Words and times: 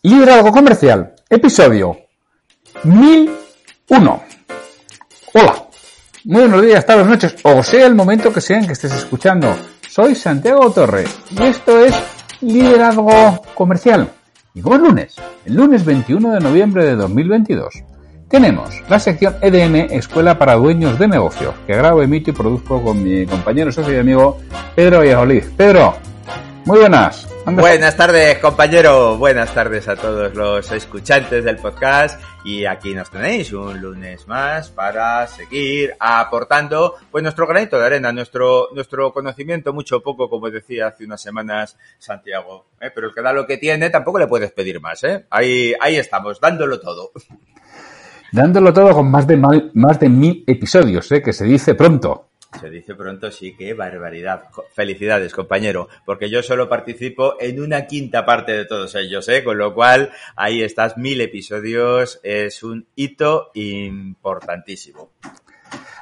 Liderazgo 0.00 0.52
Comercial, 0.52 1.12
episodio 1.28 1.96
1001. 2.84 4.22
Hola, 5.34 5.66
muy 6.22 6.40
buenos 6.42 6.62
días, 6.62 6.86
tardes, 6.86 7.08
noches, 7.08 7.34
o 7.42 7.64
sea 7.64 7.84
el 7.84 7.96
momento 7.96 8.32
que 8.32 8.40
sea 8.40 8.60
en 8.60 8.66
que 8.68 8.74
estés 8.74 8.94
escuchando. 8.94 9.56
Soy 9.88 10.14
Santiago 10.14 10.70
Torre 10.70 11.04
y 11.30 11.42
esto 11.42 11.84
es 11.84 12.00
Liderazgo 12.42 13.42
Comercial. 13.54 14.08
Y 14.54 14.60
como 14.60 14.76
es 14.76 14.82
lunes, 14.82 15.16
el 15.46 15.54
lunes 15.56 15.84
21 15.84 16.30
de 16.30 16.40
noviembre 16.40 16.86
de 16.86 16.94
2022, 16.94 17.82
tenemos 18.28 18.70
la 18.88 19.00
sección 19.00 19.34
EDN 19.42 19.90
Escuela 19.90 20.38
para 20.38 20.54
Dueños 20.54 20.96
de 21.00 21.08
Negocios, 21.08 21.56
que 21.66 21.74
grabo, 21.74 22.02
emito 22.02 22.30
y 22.30 22.34
produzco 22.34 22.80
con 22.84 23.02
mi 23.02 23.26
compañero, 23.26 23.72
socio 23.72 23.94
y 23.94 23.98
amigo 23.98 24.38
Pedro 24.76 24.98
Valladolid. 24.98 25.42
Pedro, 25.56 25.96
muy 26.68 26.80
buenas. 26.80 27.26
Buenas 27.46 27.96
tardes, 27.96 28.38
compañero. 28.40 29.16
Buenas 29.16 29.54
tardes 29.54 29.88
a 29.88 29.96
todos 29.96 30.34
los 30.34 30.70
escuchantes 30.70 31.42
del 31.42 31.56
podcast. 31.56 32.20
Y 32.44 32.66
aquí 32.66 32.94
nos 32.94 33.10
tenéis 33.10 33.54
un 33.54 33.80
lunes 33.80 34.28
más 34.28 34.68
para 34.68 35.26
seguir 35.28 35.94
aportando 35.98 36.96
pues 37.10 37.22
nuestro 37.22 37.46
granito 37.46 37.78
de 37.78 37.86
arena, 37.86 38.12
nuestro, 38.12 38.68
nuestro 38.74 39.14
conocimiento, 39.14 39.72
mucho 39.72 40.02
poco, 40.02 40.28
como 40.28 40.50
decía 40.50 40.88
hace 40.88 41.06
unas 41.06 41.22
semanas 41.22 41.78
Santiago. 41.98 42.66
¿eh? 42.82 42.90
Pero 42.94 43.08
el 43.08 43.14
que 43.14 43.22
da 43.22 43.32
lo 43.32 43.46
que 43.46 43.56
tiene, 43.56 43.88
tampoco 43.88 44.18
le 44.18 44.26
puedes 44.26 44.52
pedir 44.52 44.78
más. 44.78 45.02
¿eh? 45.04 45.24
Ahí, 45.30 45.72
ahí 45.80 45.96
estamos, 45.96 46.38
dándolo 46.38 46.78
todo. 46.78 47.12
Dándolo 48.30 48.74
todo 48.74 48.92
con 48.92 49.10
más 49.10 49.26
de, 49.26 49.38
más 49.38 49.98
de 49.98 50.08
mil 50.10 50.44
episodios, 50.46 51.10
¿eh? 51.12 51.22
que 51.22 51.32
se 51.32 51.46
dice 51.46 51.74
pronto. 51.74 52.27
Se 52.58 52.70
dice 52.70 52.94
pronto, 52.94 53.30
sí, 53.30 53.54
qué 53.56 53.74
barbaridad. 53.74 54.44
Felicidades, 54.74 55.34
compañero, 55.34 55.88
porque 56.04 56.30
yo 56.30 56.42
solo 56.42 56.68
participo 56.68 57.34
en 57.38 57.60
una 57.60 57.86
quinta 57.86 58.24
parte 58.24 58.52
de 58.52 58.64
todos 58.64 58.94
ellos, 58.94 59.28
¿eh? 59.28 59.44
Con 59.44 59.58
lo 59.58 59.74
cual, 59.74 60.10
ahí 60.34 60.62
estás, 60.62 60.96
mil 60.96 61.20
episodios, 61.20 62.20
es 62.22 62.62
un 62.62 62.86
hito 62.94 63.50
importantísimo. 63.54 65.10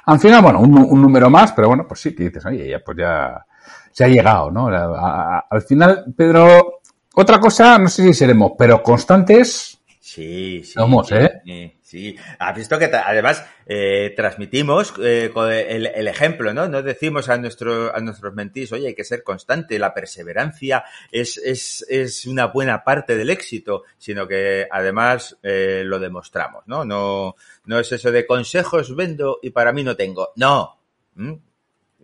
Al 0.06 0.20
final, 0.20 0.40
bueno, 0.40 0.60
un, 0.60 1.02
número 1.02 1.28
más, 1.28 1.52
pero 1.52 1.68
bueno, 1.68 1.84
pues 1.86 2.00
sí, 2.00 2.14
que 2.14 2.24
dices, 2.24 2.46
oye, 2.46 2.68
ya, 2.68 2.78
pues 2.78 2.96
ya 2.96 3.44
se 3.90 4.04
ha 4.04 4.08
llegado, 4.08 4.50
¿no? 4.50 4.68
al 4.68 5.62
final, 5.62 6.04
Pedro, 6.16 6.80
otra 7.16 7.40
cosa, 7.40 7.76
no 7.78 7.88
sé 7.88 8.04
si 8.04 8.14
seremos, 8.14 8.52
pero 8.56 8.82
constantes. 8.82 9.75
Sí, 10.06 10.62
sí. 10.62 10.70
Somos, 10.70 11.10
¿eh? 11.10 11.74
Sí, 11.82 12.14
has 12.38 12.56
visto 12.56 12.78
que 12.78 12.84
además 12.84 13.44
eh, 13.66 14.14
transmitimos 14.14 14.94
eh, 15.02 15.32
el, 15.34 16.06
ejemplo, 16.06 16.54
¿no? 16.54 16.68
No 16.68 16.80
decimos 16.80 17.28
a, 17.28 17.36
nuestro, 17.38 17.92
a 17.92 17.98
nuestros 17.98 18.32
mentís, 18.32 18.70
oye, 18.70 18.86
hay 18.86 18.94
que 18.94 19.02
ser 19.02 19.24
constante, 19.24 19.80
la 19.80 19.92
perseverancia 19.92 20.84
es, 21.10 21.38
es, 21.38 21.84
es 21.88 22.24
una 22.24 22.46
buena 22.46 22.84
parte 22.84 23.16
del 23.16 23.30
éxito, 23.30 23.82
sino 23.98 24.28
que 24.28 24.68
además 24.70 25.38
eh, 25.42 25.82
lo 25.84 25.98
demostramos, 25.98 26.62
¿no? 26.68 26.84
¿no? 26.84 27.34
No 27.64 27.78
es 27.80 27.90
eso 27.90 28.12
de 28.12 28.28
consejos 28.28 28.94
vendo 28.94 29.40
y 29.42 29.50
para 29.50 29.72
mí 29.72 29.82
no 29.82 29.96
tengo. 29.96 30.28
No. 30.36 30.78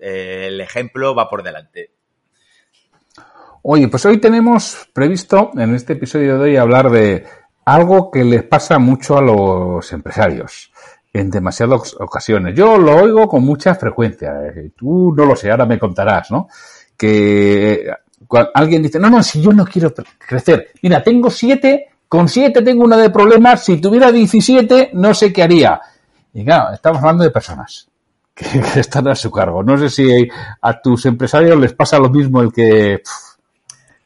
el 0.00 0.60
ejemplo 0.60 1.14
va 1.14 1.30
por 1.30 1.44
delante. 1.44 1.92
Oye, 3.64 3.86
pues 3.86 4.04
hoy 4.06 4.18
tenemos 4.18 4.88
previsto 4.92 5.52
en 5.56 5.76
este 5.76 5.92
episodio 5.92 6.36
de 6.36 6.50
hoy 6.50 6.56
hablar 6.56 6.90
de 6.90 7.24
algo 7.64 8.10
que 8.10 8.24
les 8.24 8.42
pasa 8.42 8.78
mucho 8.78 9.16
a 9.16 9.22
los 9.22 9.92
empresarios 9.92 10.72
en 11.12 11.30
demasiadas 11.30 11.94
ocasiones. 12.00 12.54
Yo 12.54 12.78
lo 12.78 12.96
oigo 12.96 13.28
con 13.28 13.44
mucha 13.44 13.74
frecuencia. 13.74 14.32
Eh, 14.46 14.70
tú 14.76 15.14
no 15.16 15.26
lo 15.26 15.36
sé, 15.36 15.50
ahora 15.50 15.66
me 15.66 15.78
contarás, 15.78 16.30
¿no? 16.30 16.48
Que 16.96 17.88
alguien 18.54 18.82
dice, 18.82 18.98
no, 18.98 19.10
no, 19.10 19.22
si 19.22 19.42
yo 19.42 19.52
no 19.52 19.64
quiero 19.64 19.92
crecer. 20.18 20.68
Mira, 20.82 21.02
tengo 21.02 21.30
siete, 21.30 21.88
con 22.08 22.28
siete 22.28 22.62
tengo 22.62 22.84
una 22.84 22.96
de 22.96 23.10
problemas, 23.10 23.64
si 23.64 23.80
tuviera 23.80 24.10
17 24.10 24.90
no 24.94 25.12
sé 25.12 25.32
qué 25.32 25.42
haría. 25.42 25.80
Y 26.32 26.44
claro, 26.44 26.72
estamos 26.72 27.00
hablando 27.00 27.24
de 27.24 27.30
personas 27.30 27.88
que, 28.34 28.46
están 28.80 29.08
a 29.08 29.14
su 29.14 29.30
cargo. 29.30 29.62
No 29.62 29.76
sé 29.76 29.90
si 29.90 30.28
a 30.60 30.80
tus 30.80 31.06
empresarios 31.06 31.58
les 31.58 31.74
pasa 31.74 31.98
lo 31.98 32.10
mismo 32.10 32.40
el 32.40 32.52
que... 32.52 33.02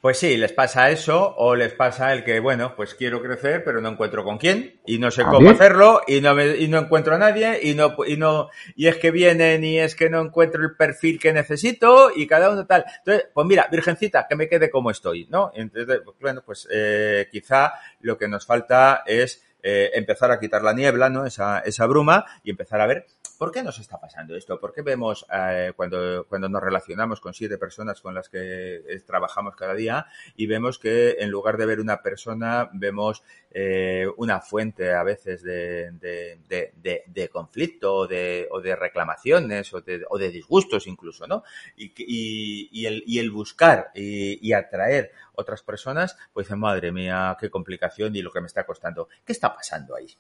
Pues 0.06 0.20
sí, 0.20 0.36
les 0.36 0.52
pasa 0.52 0.88
eso 0.90 1.34
o 1.36 1.56
les 1.56 1.72
pasa 1.72 2.12
el 2.12 2.22
que, 2.22 2.38
bueno, 2.38 2.76
pues 2.76 2.94
quiero 2.94 3.20
crecer, 3.20 3.64
pero 3.64 3.80
no 3.80 3.88
encuentro 3.88 4.22
con 4.22 4.38
quién 4.38 4.80
y 4.86 5.00
no 5.00 5.10
sé 5.10 5.22
¿Ah, 5.22 5.30
cómo 5.32 5.50
hacerlo 5.50 6.00
y 6.06 6.20
no 6.20 6.32
me, 6.32 6.58
y 6.58 6.68
no 6.68 6.78
encuentro 6.78 7.16
a 7.16 7.18
nadie 7.18 7.58
y 7.60 7.74
no 7.74 7.96
y 8.06 8.16
no 8.16 8.48
y 8.76 8.86
es 8.86 8.98
que 8.98 9.10
vienen 9.10 9.64
y 9.64 9.80
es 9.80 9.96
que 9.96 10.08
no 10.08 10.20
encuentro 10.20 10.62
el 10.62 10.76
perfil 10.76 11.18
que 11.18 11.32
necesito 11.32 12.12
y 12.14 12.28
cada 12.28 12.50
uno 12.50 12.66
tal. 12.66 12.84
Entonces, 12.98 13.30
pues 13.34 13.46
mira, 13.48 13.66
virgencita, 13.68 14.28
que 14.28 14.36
me 14.36 14.48
quede 14.48 14.70
como 14.70 14.92
estoy, 14.92 15.26
¿no? 15.28 15.50
Entonces, 15.52 16.00
bueno, 16.20 16.40
pues 16.46 16.68
eh, 16.70 17.26
quizá 17.32 17.72
lo 17.98 18.16
que 18.16 18.28
nos 18.28 18.46
falta 18.46 19.02
es 19.06 19.42
eh, 19.60 19.90
empezar 19.94 20.30
a 20.30 20.38
quitar 20.38 20.62
la 20.62 20.72
niebla, 20.72 21.10
¿no? 21.10 21.26
Esa, 21.26 21.58
esa 21.58 21.84
bruma 21.86 22.24
y 22.44 22.50
empezar 22.50 22.80
a 22.80 22.86
ver 22.86 23.06
¿Por 23.38 23.52
qué 23.52 23.62
nos 23.62 23.78
está 23.78 24.00
pasando 24.00 24.34
esto? 24.34 24.58
¿Por 24.58 24.72
qué 24.72 24.80
vemos 24.82 25.26
eh, 25.30 25.72
cuando, 25.76 26.26
cuando 26.26 26.48
nos 26.48 26.62
relacionamos 26.62 27.20
con 27.20 27.34
siete 27.34 27.58
personas 27.58 28.00
con 28.00 28.14
las 28.14 28.30
que 28.30 28.76
eh, 28.76 29.00
trabajamos 29.06 29.54
cada 29.54 29.74
día 29.74 30.06
y 30.36 30.46
vemos 30.46 30.78
que 30.78 31.16
en 31.18 31.30
lugar 31.30 31.58
de 31.58 31.66
ver 31.66 31.80
una 31.80 32.00
persona, 32.02 32.70
vemos 32.72 33.22
eh, 33.50 34.06
una 34.16 34.40
fuente 34.40 34.94
a 34.94 35.02
veces 35.02 35.42
de, 35.42 35.90
de, 35.92 37.28
conflicto 37.28 37.94
o 37.94 38.06
de, 38.06 38.48
o 38.50 38.60
de 38.60 38.74
reclamaciones 38.74 39.72
o 39.74 39.82
de, 39.82 40.04
o 40.08 40.16
de 40.16 40.30
disgustos 40.30 40.86
incluso, 40.86 41.26
¿no? 41.26 41.42
Y, 41.76 41.92
y, 41.98 42.86
el, 42.86 43.02
y 43.06 43.18
el 43.18 43.30
buscar 43.30 43.90
y, 43.94 44.52
atraer 44.52 45.12
otras 45.34 45.62
personas, 45.62 46.16
pues 46.32 46.50
madre 46.52 46.92
mía, 46.92 47.36
qué 47.38 47.50
complicación 47.50 48.16
y 48.16 48.22
lo 48.22 48.32
que 48.32 48.40
me 48.40 48.46
está 48.46 48.64
costando. 48.64 49.08
¿Qué 49.24 49.32
está 49.32 49.54
pasando 49.54 49.94
ahí? 49.94 50.16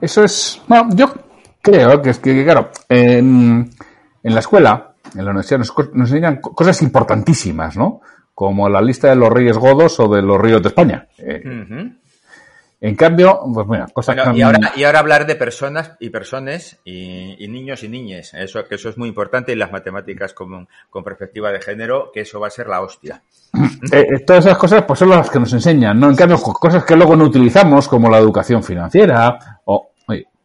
Eso 0.00 0.24
es. 0.24 0.60
Bueno, 0.68 0.88
yo 0.94 1.12
creo 1.62 2.02
que 2.02 2.10
es 2.10 2.18
que, 2.18 2.44
claro, 2.44 2.70
en, 2.88 3.70
en 4.22 4.34
la 4.34 4.40
escuela, 4.40 4.94
en 5.14 5.24
la 5.24 5.30
universidad, 5.30 5.58
nos, 5.58 5.72
enseñan 5.94 6.40
cosas 6.40 6.82
importantísimas, 6.82 7.76
¿no? 7.76 8.00
Como 8.34 8.68
la 8.68 8.82
lista 8.82 9.08
de 9.08 9.16
los 9.16 9.30
reyes 9.30 9.56
godos 9.56 9.98
o 10.00 10.08
de 10.08 10.20
los 10.20 10.40
ríos 10.40 10.62
de 10.62 10.68
España. 10.68 11.08
Eh, 11.16 11.42
en 12.86 12.94
cambio, 12.94 13.40
pues 13.52 13.66
mira, 13.66 13.86
cosas 13.92 14.16
y, 14.32 14.42
ahora, 14.42 14.72
y 14.76 14.84
ahora 14.84 15.00
hablar 15.00 15.26
de 15.26 15.34
personas 15.34 15.92
y 15.98 16.10
personas 16.10 16.78
y, 16.84 17.48
niños 17.48 17.82
y 17.82 17.88
niñas. 17.88 18.32
Eso, 18.32 18.64
que 18.68 18.76
eso 18.76 18.88
es 18.88 18.96
muy 18.96 19.08
importante 19.08 19.50
y 19.52 19.56
las 19.56 19.72
matemáticas 19.72 20.32
con, 20.34 20.68
con 20.88 21.02
perspectiva 21.02 21.50
de 21.50 21.60
género, 21.60 22.12
que 22.14 22.20
eso 22.20 22.38
va 22.38 22.46
a 22.46 22.50
ser 22.50 22.68
la 22.68 22.80
hostia. 22.80 23.22
Eh, 23.92 24.00
eh, 24.00 24.18
todas 24.26 24.46
esas 24.46 24.58
cosas 24.58 24.82
pues 24.82 24.98
son 24.98 25.10
las 25.10 25.30
que 25.30 25.38
nos 25.38 25.52
enseñan, 25.52 25.98
¿no? 25.98 26.08
En 26.10 26.16
cambio, 26.16 26.38
cosas 26.38 26.84
que 26.84 26.96
luego 26.96 27.14
no 27.14 27.24
utilizamos, 27.24 27.88
como 27.88 28.10
la 28.10 28.18
educación 28.18 28.62
financiera 28.62 29.60
o 29.64 29.90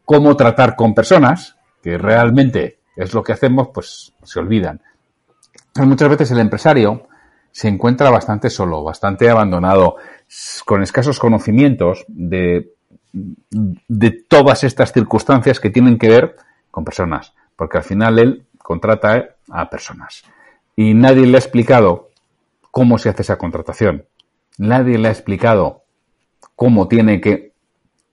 cómo 0.04 0.36
tratar 0.36 0.76
con 0.76 0.94
personas, 0.94 1.56
que 1.82 1.98
realmente 1.98 2.78
es 2.96 3.14
lo 3.14 3.22
que 3.22 3.32
hacemos, 3.32 3.68
pues 3.72 4.12
se 4.22 4.38
olvidan. 4.38 4.80
muchas 5.76 6.08
veces 6.08 6.30
el 6.30 6.40
empresario 6.40 7.06
se 7.50 7.68
encuentra 7.68 8.10
bastante 8.10 8.50
solo, 8.50 8.82
bastante 8.82 9.28
abandonado, 9.28 9.96
con 10.64 10.82
escasos 10.82 11.18
conocimientos 11.18 12.04
de, 12.08 12.72
de 13.12 14.10
todas 14.10 14.64
estas 14.64 14.92
circunstancias 14.92 15.60
que 15.60 15.70
tienen 15.70 15.98
que 15.98 16.08
ver 16.08 16.36
con 16.70 16.84
personas, 16.84 17.34
porque 17.56 17.78
al 17.78 17.84
final 17.84 18.18
él 18.18 18.46
contrata 18.58 19.36
a 19.50 19.68
personas. 19.68 20.24
Y 20.76 20.94
nadie 20.94 21.26
le 21.26 21.36
ha 21.36 21.40
explicado 21.40 22.10
cómo 22.70 22.98
se 22.98 23.10
hace 23.10 23.22
esa 23.22 23.36
contratación. 23.36 24.06
Nadie 24.58 24.98
le 24.98 25.08
ha 25.08 25.12
explicado 25.12 25.82
cómo 26.56 26.88
tiene 26.88 27.20
que 27.20 27.52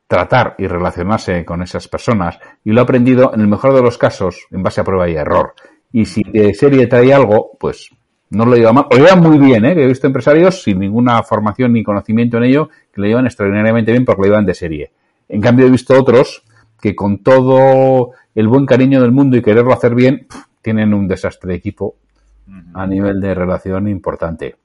tratar 0.07 0.55
y 0.57 0.67
relacionarse 0.67 1.45
con 1.45 1.61
esas 1.61 1.87
personas 1.87 2.39
y 2.63 2.71
lo 2.71 2.81
ha 2.81 2.83
aprendido 2.83 3.31
en 3.33 3.41
el 3.41 3.47
mejor 3.47 3.75
de 3.75 3.81
los 3.81 3.97
casos 3.97 4.47
en 4.49 4.63
base 4.63 4.81
a 4.81 4.83
prueba 4.83 5.07
y 5.07 5.15
error. 5.15 5.53
Y 5.91 6.05
si 6.05 6.23
de 6.23 6.53
serie 6.53 6.87
trae 6.87 7.13
algo, 7.13 7.51
pues 7.59 7.91
no 8.31 8.45
lo 8.45 8.55
lleva 8.55 8.73
mal, 8.73 8.85
o 8.89 8.95
lo 8.95 9.05
lleva 9.05 9.15
muy 9.15 9.37
bien, 9.37 9.65
¿eh? 9.65 9.71
he 9.71 9.87
visto 9.87 10.07
empresarios 10.07 10.63
sin 10.63 10.79
ninguna 10.79 11.21
formación 11.23 11.73
ni 11.73 11.83
conocimiento 11.83 12.37
en 12.37 12.43
ello 12.43 12.69
que 12.93 13.01
lo 13.01 13.07
llevan 13.07 13.25
extraordinariamente 13.25 13.91
bien 13.91 14.05
porque 14.05 14.21
lo 14.21 14.27
llevan 14.27 14.45
de 14.45 14.53
serie. 14.53 14.91
En 15.27 15.41
cambio 15.41 15.65
he 15.65 15.69
visto 15.69 15.97
otros 15.99 16.43
que 16.79 16.95
con 16.95 17.19
todo 17.23 18.11
el 18.35 18.47
buen 18.47 18.65
cariño 18.65 19.01
del 19.01 19.11
mundo 19.11 19.37
y 19.37 19.41
quererlo 19.41 19.73
hacer 19.73 19.95
bien, 19.95 20.27
tienen 20.61 20.93
un 20.93 21.07
desastre 21.07 21.51
de 21.51 21.57
equipo 21.57 21.95
a 22.73 22.85
nivel 22.85 23.19
de 23.21 23.33
relación 23.33 23.87
importante 23.87 24.55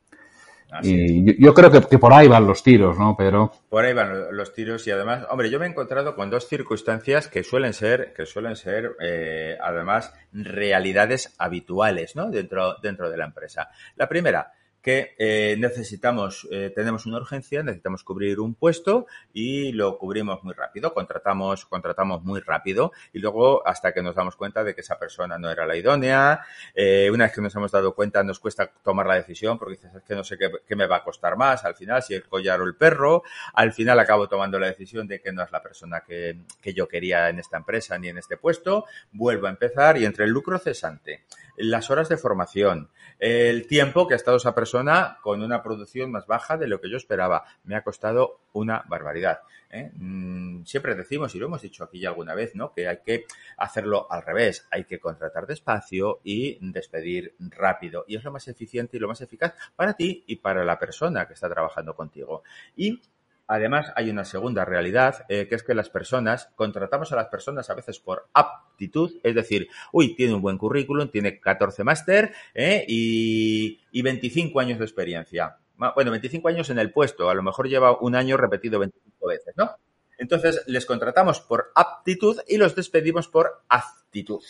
y 0.83 1.43
yo, 1.43 1.55
creo 1.55 1.71
que, 1.71 1.99
por 1.99 2.13
ahí 2.13 2.29
van 2.29 2.47
los 2.47 2.63
tiros, 2.63 2.99
¿no, 2.99 3.15
Pero 3.17 3.53
Por 3.69 3.85
ahí 3.85 3.93
van 3.93 4.37
los 4.37 4.53
tiros 4.53 4.87
y 4.87 4.91
además, 4.91 5.27
hombre, 5.31 5.51
yo 5.51 5.59
me 5.59 5.67
he 5.67 5.69
encontrado 5.69 6.15
con 6.15 6.31
dos 6.31 6.49
circunstancias 6.49 7.29
que 7.29 7.43
suelen 7.45 7.73
ser, 7.73 8.13
que 8.13 8.27
suelen 8.27 8.57
ser, 8.57 8.97
eh, 9.01 9.57
además, 9.61 10.13
realidades 10.33 11.35
habituales, 11.39 12.17
¿no? 12.17 12.31
Dentro, 12.31 12.77
dentro 12.83 13.11
de 13.11 13.17
la 13.17 13.27
empresa. 13.27 13.71
La 13.97 14.09
primera, 14.09 14.53
que 14.85 15.15
eh, 15.19 15.57
necesitamos, 15.59 16.47
eh, 16.51 16.71
tenemos 16.75 17.07
una 17.07 17.17
urgencia, 17.17 17.63
necesitamos 17.63 18.05
cubrir 18.05 18.39
un 18.39 18.55
puesto 18.55 19.07
y 19.33 19.73
lo 19.73 19.97
cubrimos 19.97 20.45
muy 20.45 20.53
rápido, 20.53 20.93
contratamos, 20.93 21.65
contratamos 21.65 22.23
muy 22.23 22.41
rápido 22.41 22.93
y 23.15 23.21
luego 23.21 23.67
hasta 23.67 23.95
que 23.95 24.03
nos 24.03 24.15
damos 24.15 24.37
cuenta 24.37 24.63
de 24.63 24.75
que 24.75 24.83
esa 24.83 24.99
persona 24.99 25.39
no 25.39 25.51
era 25.51 25.65
la 25.65 25.75
idónea, 25.75 26.43
eh, 26.75 27.09
una 27.11 27.25
vez 27.25 27.35
que 27.35 27.41
nos 27.41 27.57
hemos 27.57 27.73
dado 27.73 27.95
cuenta 27.95 28.23
nos 28.23 28.39
cuesta 28.39 28.71
tomar 28.83 29.07
la 29.07 29.15
decisión 29.15 29.59
porque 29.59 29.77
dices, 29.77 29.95
es 29.95 30.03
que 30.03 30.15
no 30.15 30.23
sé 30.23 30.37
qué, 30.37 30.77
me 30.77 30.87
va 30.87 30.97
a 30.97 31.03
costar 31.03 31.39
más, 31.39 31.65
al 31.65 31.77
final 31.77 32.03
si 32.03 32.13
el 32.13 32.25
collar 32.25 32.61
o 32.61 32.65
el 32.65 32.77
perro, 32.77 33.23
al 33.55 33.73
final 33.73 33.99
acabo 33.99 34.29
tomando 34.29 34.59
la 34.59 34.67
decisión 34.67 35.09
de 35.09 35.19
que 35.19 35.33
no 35.33 35.43
es 35.43 35.51
la 35.51 35.63
persona 35.63 36.03
que, 36.07 36.41
que 36.61 36.75
yo 36.75 36.89
quería 36.89 37.31
en 37.31 37.39
esta 37.39 37.57
empresa 37.57 37.99
ni 37.99 38.09
en 38.09 38.19
este 38.19 38.37
puesto, 38.37 38.85
vuelvo 39.13 39.47
a 39.47 39.51
empezar 39.51 39.97
y 39.97 40.05
entre 40.05 40.27
el 40.27 40.31
lucro 40.31 40.59
cesante, 40.59 41.25
las 41.57 41.89
horas 41.91 42.11
de 42.11 42.19
formación, 42.19 42.91
el 43.19 43.67
tiempo 43.67 44.07
que 44.07 44.15
ha 44.15 44.17
estado 44.17 44.37
esa 44.37 44.55
persona 44.55 44.74
con 45.23 45.41
una 45.41 45.63
producción 45.63 46.11
más 46.11 46.27
baja 46.27 46.57
de 46.57 46.67
lo 46.67 46.81
que 46.81 46.91
yo 46.91 46.97
esperaba. 46.97 47.45
Me 47.63 47.77
ha 47.77 47.85
costado 47.85 48.41
una 48.53 48.85
barbaridad. 48.89 49.39
¿eh? 49.71 49.93
Mm, 49.95 50.65
siempre 50.65 50.97
decimos, 50.97 51.33
y 51.35 51.39
lo 51.39 51.47
hemos 51.47 51.63
dicho 51.63 51.85
aquí 51.85 52.01
ya 52.01 52.09
alguna 52.09 52.35
vez, 52.35 52.57
¿no? 52.57 52.73
que 52.73 52.89
hay 52.89 52.99
que 53.05 53.27
hacerlo 53.57 54.11
al 54.11 54.23
revés. 54.23 54.67
Hay 54.73 54.85
que 54.85 54.99
contratar 54.99 55.47
despacio 55.47 56.21
y 56.25 56.59
despedir 56.73 57.37
rápido. 57.39 58.05
Y 58.09 58.17
es 58.17 58.25
lo 58.25 58.33
más 58.33 58.49
eficiente 58.49 58.97
y 58.97 59.01
lo 59.01 59.07
más 59.07 59.21
eficaz 59.21 59.55
para 59.77 59.95
ti 59.95 60.25
y 60.27 60.37
para 60.37 60.65
la 60.65 60.77
persona 60.77 61.29
que 61.29 61.35
está 61.35 61.49
trabajando 61.49 61.95
contigo. 61.95 62.43
Y 62.75 63.01
Además, 63.47 63.93
hay 63.95 64.09
una 64.09 64.25
segunda 64.25 64.65
realidad, 64.65 65.27
eh, 65.29 65.47
que 65.49 65.55
es 65.55 65.63
que 65.63 65.75
las 65.75 65.91
personas, 65.91 66.51
contratamos 66.57 67.13
a 67.13 67.17
las 67.17 67.29
personas 67.29 67.69
a 67.69 67.75
veces 67.75 67.99
por 67.99 68.29
aptitud, 68.33 69.19
es 69.23 69.35
decir, 69.35 69.69
uy, 69.93 70.15
tiene 70.17 70.35
un 70.35 70.41
buen 70.41 70.57
currículum, 70.57 71.11
tiene 71.11 71.41
14 71.41 71.85
máster 71.85 72.33
eh, 72.55 72.85
y, 72.89 73.81
y 73.91 74.03
25 74.03 74.61
años 74.61 74.79
de 74.79 74.85
experiencia. 74.87 75.59
Bueno, 75.77 76.11
25 76.13 76.49
años 76.49 76.71
en 76.71 76.79
el 76.79 76.93
puesto, 76.93 77.29
a 77.29 77.35
lo 77.35 77.43
mejor 77.43 77.69
lleva 77.69 77.99
un 78.01 78.15
año 78.15 78.37
repetido 78.37 78.79
25 78.79 79.27
veces, 79.27 79.55
¿no? 79.57 79.73
Entonces, 80.17 80.63
les 80.67 80.87
contratamos 80.87 81.41
por 81.41 81.73
aptitud 81.75 82.41
y 82.47 82.57
los 82.57 82.75
despedimos 82.75 83.29
por 83.29 83.65
aptitud. 83.69 84.43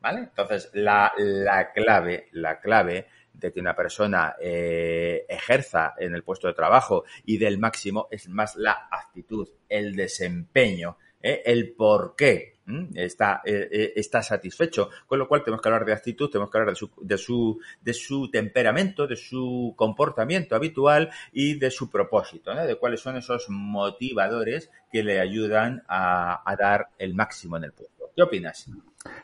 ¿Vale? 0.00 0.20
Entonces, 0.20 0.70
la, 0.74 1.12
la 1.16 1.72
clave, 1.72 2.28
la 2.32 2.60
clave 2.60 3.06
de 3.38 3.52
que 3.52 3.60
una 3.60 3.74
persona 3.74 4.34
eh, 4.40 5.24
ejerza 5.28 5.94
en 5.98 6.14
el 6.14 6.22
puesto 6.22 6.48
de 6.48 6.54
trabajo 6.54 7.04
y 7.24 7.38
del 7.38 7.58
máximo 7.58 8.08
es 8.10 8.28
más 8.28 8.56
la 8.56 8.88
actitud, 8.90 9.48
el 9.68 9.94
desempeño, 9.94 10.96
¿eh? 11.22 11.42
el 11.44 11.72
por 11.72 12.14
qué 12.16 12.58
está, 12.94 13.40
eh, 13.44 13.94
está 13.96 14.22
satisfecho. 14.22 14.90
Con 15.06 15.18
lo 15.18 15.28
cual 15.28 15.42
tenemos 15.42 15.62
que 15.62 15.68
hablar 15.68 15.86
de 15.86 15.92
actitud, 15.92 16.28
tenemos 16.28 16.50
que 16.50 16.58
hablar 16.58 16.74
de 16.74 16.76
su, 16.76 16.90
de 17.00 17.16
su, 17.16 17.58
de 17.80 17.94
su 17.94 18.30
temperamento, 18.30 19.06
de 19.06 19.16
su 19.16 19.72
comportamiento 19.76 20.54
habitual 20.54 21.10
y 21.32 21.58
de 21.58 21.70
su 21.70 21.88
propósito, 21.88 22.54
de 22.54 22.76
cuáles 22.76 23.00
son 23.00 23.16
esos 23.16 23.46
motivadores 23.48 24.70
que 24.92 25.02
le 25.02 25.20
ayudan 25.20 25.82
a, 25.88 26.42
a 26.44 26.56
dar 26.56 26.88
el 26.98 27.14
máximo 27.14 27.56
en 27.56 27.64
el 27.64 27.72
puesto. 27.72 28.10
¿Qué 28.14 28.22
opinas? 28.22 28.68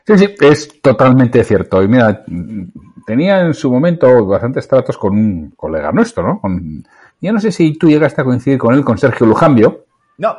Sí, 0.07 0.17
sí, 0.17 0.35
es 0.39 0.81
totalmente 0.81 1.43
cierto. 1.43 1.83
Y 1.83 1.87
mira, 1.87 2.23
tenía 3.05 3.41
en 3.41 3.53
su 3.53 3.71
momento 3.71 4.25
bastantes 4.25 4.67
tratos 4.67 4.97
con 4.97 5.13
un 5.13 5.53
colega 5.55 5.91
nuestro, 5.91 6.27
¿no? 6.27 6.41
Con, 6.41 6.83
yo 7.21 7.33
no 7.33 7.39
sé 7.39 7.51
si 7.51 7.73
tú 7.77 7.87
llegaste 7.87 8.21
a 8.21 8.25
coincidir 8.25 8.57
con 8.57 8.73
él, 8.73 8.83
con 8.83 8.97
Sergio 8.97 9.25
Lujambio. 9.25 9.85
No. 10.17 10.35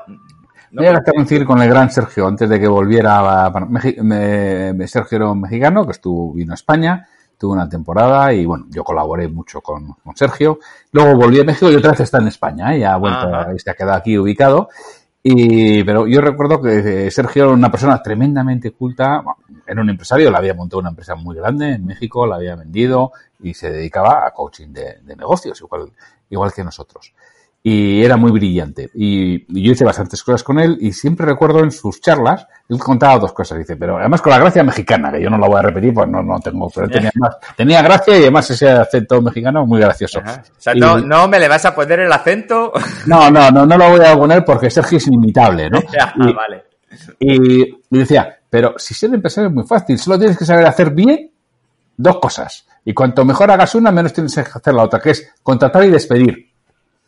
No 0.72 0.82
llegaste 0.82 1.10
a 1.10 1.14
coincidir 1.14 1.46
con 1.46 1.62
el 1.62 1.68
gran 1.68 1.90
Sergio 1.90 2.26
antes 2.26 2.48
de 2.48 2.60
que 2.60 2.68
volviera 2.68 3.46
a, 3.46 3.50
me, 3.50 4.88
Sergio 4.88 5.16
era 5.16 5.30
un 5.30 5.40
mexicano 5.40 5.86
que 5.86 5.92
estuvo, 5.92 6.34
vino 6.34 6.52
a 6.52 6.54
España, 6.54 7.08
tuvo 7.38 7.54
una 7.54 7.68
temporada 7.68 8.32
y 8.32 8.44
bueno, 8.44 8.66
yo 8.68 8.84
colaboré 8.84 9.28
mucho 9.28 9.60
con, 9.60 9.94
con 9.94 10.16
Sergio. 10.16 10.58
Luego 10.92 11.16
volví 11.16 11.40
a 11.40 11.44
México 11.44 11.70
y 11.70 11.76
otra 11.76 11.92
vez 11.92 12.00
está 12.00 12.18
en 12.18 12.28
España, 12.28 12.74
¿eh? 12.74 12.80
ya 12.80 12.94
ha 12.94 12.96
vuelto, 12.98 13.30
se 13.56 13.70
ha 13.70 13.74
quedado 13.74 13.96
aquí 13.96 14.18
ubicado. 14.18 14.68
Y, 15.28 15.82
pero 15.82 16.06
yo 16.06 16.20
recuerdo 16.20 16.62
que 16.62 17.10
Sergio 17.10 17.46
era 17.46 17.52
una 17.52 17.68
persona 17.68 18.00
tremendamente 18.00 18.70
culta, 18.70 19.24
era 19.66 19.80
un 19.80 19.90
empresario, 19.90 20.30
le 20.30 20.36
había 20.36 20.54
montado 20.54 20.78
una 20.78 20.90
empresa 20.90 21.16
muy 21.16 21.34
grande 21.34 21.72
en 21.72 21.84
México, 21.84 22.28
la 22.28 22.36
había 22.36 22.54
vendido 22.54 23.10
y 23.40 23.52
se 23.52 23.72
dedicaba 23.72 24.24
a 24.24 24.30
coaching 24.30 24.68
de, 24.68 25.00
de 25.02 25.16
negocios, 25.16 25.60
igual, 25.60 25.90
igual 26.30 26.52
que 26.52 26.62
nosotros 26.62 27.12
y 27.68 28.04
era 28.04 28.16
muy 28.16 28.30
brillante. 28.30 28.90
Y, 28.94 29.44
yo 29.60 29.72
hice 29.72 29.84
bastantes 29.84 30.22
cosas 30.22 30.44
con 30.44 30.60
él 30.60 30.78
y 30.80 30.92
siempre 30.92 31.26
recuerdo 31.26 31.64
en 31.64 31.72
sus 31.72 32.00
charlas, 32.00 32.46
él 32.68 32.78
contaba 32.78 33.18
dos 33.18 33.32
cosas, 33.32 33.58
dice, 33.58 33.74
pero 33.74 33.98
además 33.98 34.22
con 34.22 34.30
la 34.30 34.38
gracia 34.38 34.62
mexicana, 34.62 35.10
que 35.10 35.20
yo 35.20 35.28
no 35.28 35.36
la 35.36 35.48
voy 35.48 35.58
a 35.58 35.62
repetir, 35.62 35.92
pues 35.92 36.08
no, 36.08 36.22
no 36.22 36.38
tengo, 36.38 36.70
pero 36.72 36.88
tenía, 36.88 37.10
más, 37.16 37.36
tenía 37.56 37.82
gracia 37.82 38.16
y 38.16 38.20
además 38.20 38.48
ese 38.52 38.70
acento 38.70 39.20
mexicano 39.20 39.66
muy 39.66 39.80
gracioso. 39.80 40.20
O 40.20 40.60
sea, 40.60 40.74
no, 40.74 41.00
no 41.00 41.26
me 41.26 41.40
le 41.40 41.48
vas 41.48 41.64
a 41.64 41.74
poner 41.74 41.98
el 41.98 42.12
acento. 42.12 42.72
No, 43.06 43.30
no, 43.32 43.50
no, 43.50 43.66
no 43.66 43.76
lo 43.76 43.90
voy 43.90 44.06
a 44.06 44.16
poner 44.16 44.44
porque 44.44 44.70
Sergio 44.70 44.98
es 44.98 45.06
inimitable, 45.08 45.68
¿no? 45.68 45.80
ya, 45.92 46.14
y, 46.16 46.32
vale. 46.32 46.64
Y, 47.18 47.62
y 47.62 47.98
decía, 47.98 48.38
pero 48.48 48.74
si 48.76 48.94
ser 48.94 49.12
empresario 49.12 49.48
es 49.48 49.54
muy 49.54 49.64
fácil, 49.64 49.98
solo 49.98 50.18
tienes 50.18 50.38
que 50.38 50.44
saber 50.44 50.66
hacer 50.66 50.90
bien 50.90 51.32
dos 51.96 52.18
cosas. 52.18 52.64
Y 52.84 52.94
cuanto 52.94 53.24
mejor 53.24 53.50
hagas 53.50 53.74
una, 53.74 53.90
menos 53.90 54.12
tienes 54.12 54.34
que 54.34 54.40
hacer 54.40 54.72
la 54.72 54.84
otra, 54.84 55.00
que 55.00 55.10
es 55.10 55.32
contratar 55.42 55.84
y 55.84 55.90
despedir. 55.90 56.55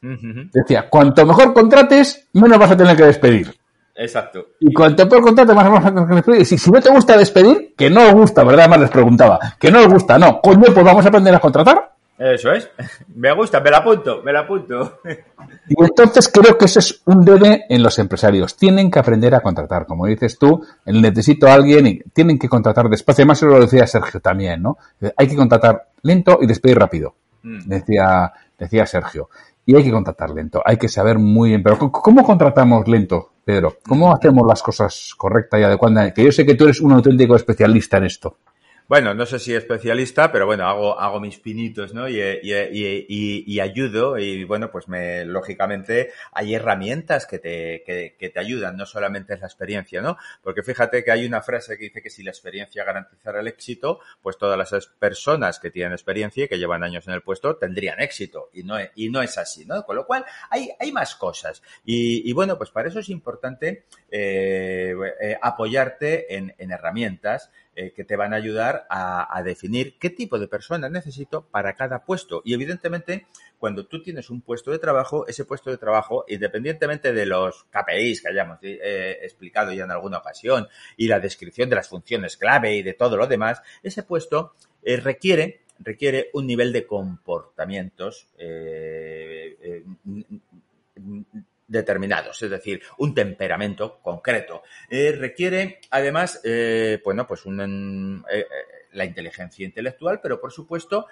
Decía, 0.00 0.88
cuanto 0.88 1.26
mejor 1.26 1.52
contrates, 1.52 2.28
menos 2.32 2.58
vas 2.58 2.70
a 2.70 2.76
tener 2.76 2.96
que 2.96 3.04
despedir. 3.04 3.54
Exacto. 3.98 4.50
Y 4.60 4.72
cuanto 4.72 5.08
peor 5.08 5.22
contrates, 5.22 5.54
más 5.54 5.70
vas 5.70 5.86
a 5.86 5.92
tener 5.92 6.08
que 6.08 6.14
despedir. 6.14 6.42
Y 6.42 6.44
si, 6.44 6.56
si 6.56 6.70
no 6.70 6.80
te 6.80 6.88
gusta 6.88 7.16
despedir, 7.16 7.74
que 7.76 7.90
no 7.90 8.06
os 8.06 8.14
gusta, 8.14 8.44
¿verdad? 8.44 8.60
Además 8.60 8.80
les 8.80 8.90
preguntaba, 8.90 9.40
que 9.58 9.72
no 9.72 9.80
os 9.80 9.88
gusta, 9.88 10.16
no. 10.18 10.40
Coño, 10.40 10.66
pues 10.72 10.84
vamos 10.84 11.04
a 11.04 11.08
aprender 11.08 11.34
a 11.34 11.40
contratar. 11.40 11.90
Eso 12.16 12.52
es. 12.52 12.68
Me 13.14 13.32
gusta, 13.32 13.60
me 13.60 13.70
la 13.70 13.78
apunto, 13.78 14.22
me 14.24 14.32
la 14.32 14.40
apunto. 14.40 15.00
Y 15.68 15.84
entonces 15.84 16.28
creo 16.28 16.56
que 16.56 16.64
eso 16.66 16.78
es 16.78 17.02
un 17.04 17.24
debe 17.24 17.64
en 17.68 17.82
los 17.82 17.98
empresarios. 17.98 18.56
Tienen 18.56 18.90
que 18.90 18.98
aprender 18.98 19.34
a 19.34 19.40
contratar. 19.40 19.86
Como 19.86 20.06
dices 20.06 20.38
tú, 20.38 20.64
necesito 20.86 21.48
a 21.48 21.54
alguien 21.54 21.86
y 21.86 21.98
tienen 22.12 22.38
que 22.38 22.48
contratar 22.48 22.88
despacio. 22.88 23.22
Además, 23.22 23.38
eso 23.38 23.46
lo 23.46 23.60
decía 23.60 23.86
Sergio 23.86 24.20
también, 24.20 24.62
¿no? 24.62 24.78
Hay 25.16 25.28
que 25.28 25.36
contratar 25.36 25.88
lento 26.02 26.38
y 26.40 26.46
despedir 26.46 26.78
rápido. 26.78 27.14
Mm. 27.42 27.68
Decía, 27.68 28.32
decía 28.58 28.86
Sergio 28.86 29.28
y 29.68 29.76
hay 29.76 29.84
que 29.84 29.90
contratar 29.90 30.30
lento, 30.30 30.62
hay 30.64 30.78
que 30.78 30.88
saber 30.88 31.18
muy 31.18 31.50
bien. 31.50 31.62
Pero 31.62 31.78
¿cómo 31.92 32.24
contratamos 32.24 32.88
lento, 32.88 33.32
Pedro? 33.44 33.76
¿Cómo 33.86 34.10
hacemos 34.10 34.46
las 34.48 34.62
cosas 34.62 35.12
correctas 35.14 35.60
y 35.60 35.62
adecuadas? 35.62 36.14
Que 36.14 36.24
yo 36.24 36.32
sé 36.32 36.46
que 36.46 36.54
tú 36.54 36.64
eres 36.64 36.80
un 36.80 36.92
auténtico 36.92 37.36
especialista 37.36 37.98
en 37.98 38.04
esto. 38.04 38.38
Bueno, 38.88 39.12
no 39.12 39.26
sé 39.26 39.38
si 39.38 39.54
especialista, 39.54 40.32
pero 40.32 40.46
bueno, 40.46 40.66
hago, 40.66 40.98
hago 40.98 41.20
mis 41.20 41.38
pinitos, 41.38 41.92
¿no? 41.92 42.08
Y, 42.08 42.22
y, 42.22 42.54
y, 42.54 43.44
y, 43.46 43.60
ayudo 43.60 44.16
y 44.16 44.44
bueno, 44.44 44.70
pues 44.70 44.88
me, 44.88 45.26
lógicamente 45.26 46.10
hay 46.32 46.54
herramientas 46.54 47.26
que 47.26 47.38
te, 47.38 47.82
que, 47.84 48.16
que, 48.18 48.30
te 48.30 48.40
ayudan, 48.40 48.78
no 48.78 48.86
solamente 48.86 49.34
es 49.34 49.40
la 49.40 49.46
experiencia, 49.46 50.00
¿no? 50.00 50.16
Porque 50.42 50.62
fíjate 50.62 51.04
que 51.04 51.10
hay 51.10 51.26
una 51.26 51.42
frase 51.42 51.76
que 51.76 51.84
dice 51.84 52.00
que 52.00 52.08
si 52.08 52.22
la 52.22 52.30
experiencia 52.30 52.82
garantizara 52.82 53.40
el 53.40 53.48
éxito, 53.48 54.00
pues 54.22 54.38
todas 54.38 54.56
las 54.56 54.86
personas 54.86 55.60
que 55.60 55.70
tienen 55.70 55.92
experiencia 55.92 56.44
y 56.46 56.48
que 56.48 56.58
llevan 56.58 56.82
años 56.82 57.06
en 57.08 57.12
el 57.12 57.20
puesto 57.20 57.56
tendrían 57.56 58.00
éxito 58.00 58.48
y 58.54 58.62
no, 58.62 58.76
y 58.94 59.10
no 59.10 59.20
es 59.20 59.36
así, 59.36 59.66
¿no? 59.66 59.82
Con 59.84 59.96
lo 59.96 60.06
cual 60.06 60.24
hay, 60.48 60.70
hay 60.80 60.92
más 60.92 61.14
cosas. 61.14 61.62
Y, 61.84 62.32
bueno, 62.32 62.56
pues 62.56 62.70
para 62.70 62.88
eso 62.88 63.00
es 63.00 63.10
importante 63.10 63.84
eh, 64.10 64.94
eh, 65.20 65.38
apoyarte 65.42 66.34
en, 66.36 66.54
en 66.56 66.70
herramientas 66.70 67.50
eh, 67.80 67.92
que 67.92 68.02
te 68.02 68.16
van 68.16 68.32
a 68.32 68.36
ayudar 68.38 68.88
a, 68.90 69.40
definir 69.44 69.98
qué 70.00 70.10
tipo 70.10 70.40
de 70.40 70.48
persona 70.48 70.88
necesito 70.88 71.46
para 71.46 71.74
cada 71.74 72.04
puesto. 72.04 72.42
Y 72.44 72.52
evidentemente, 72.52 73.28
cuando 73.56 73.86
tú 73.86 74.02
tienes 74.02 74.30
un 74.30 74.40
puesto 74.40 74.72
de 74.72 74.80
trabajo, 74.80 75.28
ese 75.28 75.44
puesto 75.44 75.70
de 75.70 75.78
trabajo, 75.78 76.24
independientemente 76.26 77.12
de 77.12 77.24
los 77.24 77.66
KPIs 77.70 78.22
que 78.22 78.30
hayamos 78.30 78.58
eh, 78.62 79.18
explicado 79.22 79.72
ya 79.72 79.84
en 79.84 79.92
alguna 79.92 80.18
ocasión 80.18 80.66
y 80.96 81.06
la 81.06 81.20
descripción 81.20 81.70
de 81.70 81.76
las 81.76 81.88
funciones 81.88 82.36
clave 82.36 82.74
y 82.74 82.82
de 82.82 82.94
todo 82.94 83.16
lo 83.16 83.28
demás, 83.28 83.62
ese 83.84 84.02
puesto 84.02 84.54
eh, 84.82 84.96
requiere 84.96 85.60
requiere 85.78 86.30
un 86.32 86.48
nivel 86.48 86.72
de 86.72 86.84
comportamientos 86.84 88.26
determinados, 91.68 92.42
es 92.42 92.50
decir, 92.50 92.82
un 92.96 93.14
temperamento 93.14 94.00
concreto. 94.02 94.62
Eh, 94.90 95.12
requiere, 95.12 95.80
además, 95.90 96.40
eh, 96.42 97.00
bueno, 97.04 97.26
pues 97.26 97.46
un, 97.46 98.24
eh, 98.32 98.46
la 98.92 99.04
inteligencia 99.04 99.64
intelectual, 99.64 100.20
pero 100.20 100.40
por 100.40 100.50
supuesto 100.50 101.06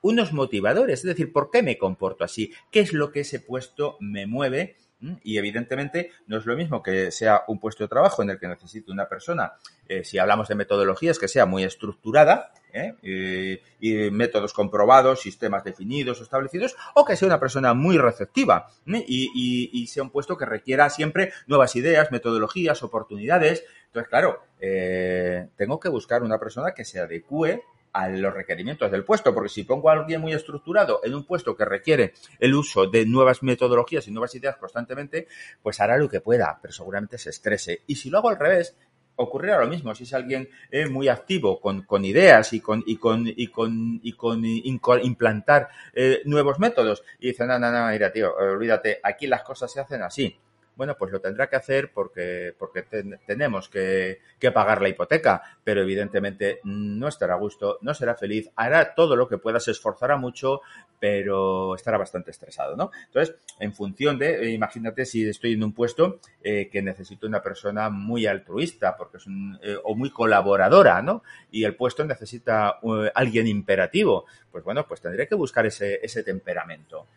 unos 0.00 0.32
motivadores, 0.32 1.00
es 1.00 1.06
decir, 1.06 1.32
¿por 1.32 1.50
qué 1.50 1.62
me 1.62 1.76
comporto 1.76 2.24
así? 2.24 2.52
¿Qué 2.70 2.80
es 2.80 2.92
lo 2.92 3.12
que 3.12 3.20
ese 3.20 3.40
puesto 3.40 3.96
me 4.00 4.26
mueve? 4.26 4.76
Y 5.22 5.38
evidentemente 5.38 6.10
no 6.26 6.38
es 6.38 6.46
lo 6.46 6.56
mismo 6.56 6.82
que 6.82 7.10
sea 7.12 7.44
un 7.46 7.60
puesto 7.60 7.84
de 7.84 7.88
trabajo 7.88 8.22
en 8.22 8.30
el 8.30 8.38
que 8.38 8.48
necesite 8.48 8.90
una 8.90 9.08
persona, 9.08 9.52
eh, 9.88 10.02
si 10.02 10.18
hablamos 10.18 10.48
de 10.48 10.56
metodologías, 10.56 11.18
que 11.18 11.28
sea 11.28 11.46
muy 11.46 11.62
estructurada 11.62 12.52
¿eh? 12.72 12.94
y, 13.02 13.60
y, 13.80 14.10
métodos 14.10 14.52
comprobados, 14.52 15.20
sistemas 15.20 15.64
definidos 15.64 16.20
establecidos, 16.20 16.76
o 16.94 17.04
que 17.04 17.16
sea 17.16 17.26
una 17.26 17.40
persona 17.40 17.74
muy 17.74 17.98
receptiva 17.98 18.68
¿eh? 18.86 19.04
y, 19.06 19.30
y, 19.34 19.82
y, 19.82 19.86
sea 19.86 20.02
un 20.02 20.10
puesto 20.10 20.36
que 20.36 20.46
requiera 20.46 20.90
siempre 20.90 21.32
nuevas 21.46 21.76
ideas, 21.76 22.10
metodologías, 22.10 22.82
oportunidades. 22.82 23.64
Entonces, 23.86 24.08
claro, 24.08 24.42
eh, 24.60 25.48
tengo 25.56 25.78
que 25.78 25.88
buscar 25.88 26.22
una 26.22 26.38
persona 26.38 26.72
que 26.72 26.84
se 26.84 27.00
adecue 27.00 27.62
a 27.92 28.08
los 28.08 28.34
requerimientos 28.34 28.90
del 28.90 29.04
puesto, 29.04 29.34
porque 29.34 29.48
si 29.48 29.64
pongo 29.64 29.90
a 29.90 29.94
alguien 29.94 30.20
muy 30.20 30.32
estructurado 30.32 31.00
en 31.04 31.14
un 31.14 31.24
puesto 31.24 31.56
que 31.56 31.64
requiere 31.64 32.14
el 32.38 32.54
uso 32.54 32.86
de 32.86 33.06
nuevas 33.06 33.42
metodologías 33.42 34.06
y 34.08 34.10
nuevas 34.10 34.34
ideas 34.34 34.56
constantemente, 34.56 35.28
pues 35.62 35.80
hará 35.80 35.96
lo 35.96 36.08
que 36.08 36.20
pueda, 36.20 36.58
pero 36.60 36.72
seguramente 36.72 37.18
se 37.18 37.30
estrese. 37.30 37.82
Y 37.86 37.96
si 37.96 38.10
lo 38.10 38.18
hago 38.18 38.30
al 38.30 38.38
revés, 38.38 38.76
ocurrirá 39.16 39.58
lo 39.58 39.66
mismo. 39.66 39.94
Si 39.94 40.04
es 40.04 40.14
alguien 40.14 40.48
eh, 40.70 40.88
muy 40.88 41.08
activo 41.08 41.60
con, 41.60 41.82
con, 41.82 42.04
ideas 42.04 42.52
y 42.52 42.60
con, 42.60 42.82
y 42.86 42.96
con, 42.96 43.26
y 43.26 43.48
con, 43.48 44.44
y 44.44 44.78
con 44.78 45.04
implantar 45.04 45.68
eh, 45.92 46.22
nuevos 46.24 46.58
métodos 46.58 47.02
y 47.18 47.28
dice, 47.28 47.46
no, 47.46 47.58
no, 47.58 47.70
no, 47.70 47.88
mira, 47.88 48.12
tío, 48.12 48.34
olvídate, 48.34 49.00
aquí 49.02 49.26
las 49.26 49.42
cosas 49.42 49.72
se 49.72 49.80
hacen 49.80 50.02
así 50.02 50.38
bueno, 50.78 50.96
pues 50.96 51.10
lo 51.10 51.20
tendrá 51.20 51.48
que 51.48 51.56
hacer 51.56 51.90
porque, 51.92 52.54
porque 52.56 52.84
tenemos 53.26 53.68
que, 53.68 54.20
que, 54.38 54.52
pagar 54.52 54.80
la 54.80 54.88
hipoteca, 54.88 55.42
pero 55.64 55.82
evidentemente 55.82 56.60
no 56.62 57.08
estará 57.08 57.34
a 57.34 57.38
gusto, 57.38 57.78
no 57.82 57.94
será 57.94 58.14
feliz, 58.14 58.48
hará 58.54 58.94
todo 58.94 59.16
lo 59.16 59.28
que 59.28 59.38
pueda, 59.38 59.58
se 59.58 59.72
esforzará 59.72 60.16
mucho, 60.16 60.60
pero 61.00 61.74
estará 61.74 61.98
bastante 61.98 62.30
estresado, 62.30 62.76
¿no? 62.76 62.92
Entonces, 63.06 63.34
en 63.58 63.74
función 63.74 64.20
de, 64.20 64.44
eh, 64.44 64.50
imagínate 64.50 65.04
si 65.04 65.28
estoy 65.28 65.54
en 65.54 65.64
un 65.64 65.72
puesto 65.72 66.20
eh, 66.44 66.68
que 66.70 66.80
necesito 66.80 67.26
una 67.26 67.42
persona 67.42 67.90
muy 67.90 68.26
altruista, 68.26 68.96
porque 68.96 69.16
es 69.16 69.26
un, 69.26 69.58
eh, 69.60 69.76
o 69.82 69.96
muy 69.96 70.10
colaboradora, 70.10 71.02
¿no? 71.02 71.24
Y 71.50 71.64
el 71.64 71.74
puesto 71.74 72.04
necesita 72.04 72.78
alguien 73.16 73.48
imperativo, 73.48 74.26
pues 74.52 74.62
bueno, 74.62 74.86
pues 74.86 75.00
tendré 75.00 75.26
que 75.26 75.34
buscar 75.34 75.66
ese, 75.66 75.98
ese 76.04 76.22
temperamento. 76.22 77.08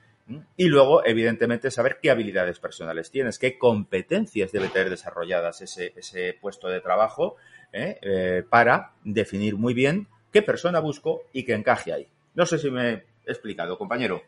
Y 0.56 0.68
luego, 0.68 1.06
evidentemente, 1.06 1.72
saber 1.72 1.98
qué 2.02 2.10
habilidades 2.10 2.60
personales 2.60 3.12
tienes, 3.12 3.38
qué 3.38 3.58
competencias 3.58 4.52
debe 4.52 4.70
tener 4.70 4.90
desarrolladas 4.90 5.62
ese, 5.62 5.94
ese 5.96 6.38
puesto 6.40 6.70
de 6.70 6.80
trabajo 6.80 7.36
¿eh? 7.74 7.98
Eh, 8.02 8.44
para 8.50 8.92
definir 9.04 9.56
muy 9.56 9.74
bien 9.74 10.08
qué 10.32 10.42
persona 10.42 10.80
busco 10.80 11.24
y 11.34 11.44
qué 11.44 11.54
encaje 11.54 11.94
ahí. 11.94 12.08
No 12.36 12.46
sé 12.46 12.58
si 12.58 12.72
me 12.72 12.92
he 12.92 13.04
explicado, 13.26 13.78
compañero. 13.78 14.22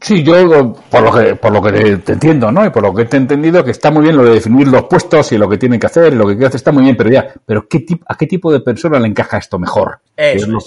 Sí, 0.00 0.22
yo 0.22 0.34
por 0.90 1.02
lo 1.02 1.12
que 1.12 1.36
por 1.36 1.52
lo 1.52 1.62
que 1.62 1.96
te 1.98 2.12
entiendo, 2.12 2.50
¿no? 2.50 2.66
Y 2.66 2.70
por 2.70 2.82
lo 2.82 2.92
que 2.92 3.04
te 3.04 3.16
he 3.16 3.20
entendido 3.20 3.64
que 3.64 3.70
está 3.70 3.90
muy 3.90 4.02
bien 4.02 4.16
lo 4.16 4.24
de 4.24 4.32
definir 4.34 4.68
los 4.68 4.84
puestos 4.84 5.32
y 5.32 5.38
lo 5.38 5.48
que 5.48 5.56
tienen 5.56 5.80
que 5.80 5.86
hacer, 5.86 6.12
y 6.12 6.16
lo 6.16 6.26
que 6.26 6.44
hacer 6.44 6.56
está 6.56 6.72
muy 6.72 6.82
bien, 6.82 6.96
pero 6.96 7.10
ya, 7.10 7.32
pero 7.46 7.66
qué 7.68 7.86
a 8.06 8.16
qué 8.16 8.26
tipo 8.26 8.52
de 8.52 8.60
persona 8.60 8.98
le 8.98 9.06
encaja 9.06 9.38
esto 9.38 9.58
mejor. 9.58 10.00
Eso 10.16 10.58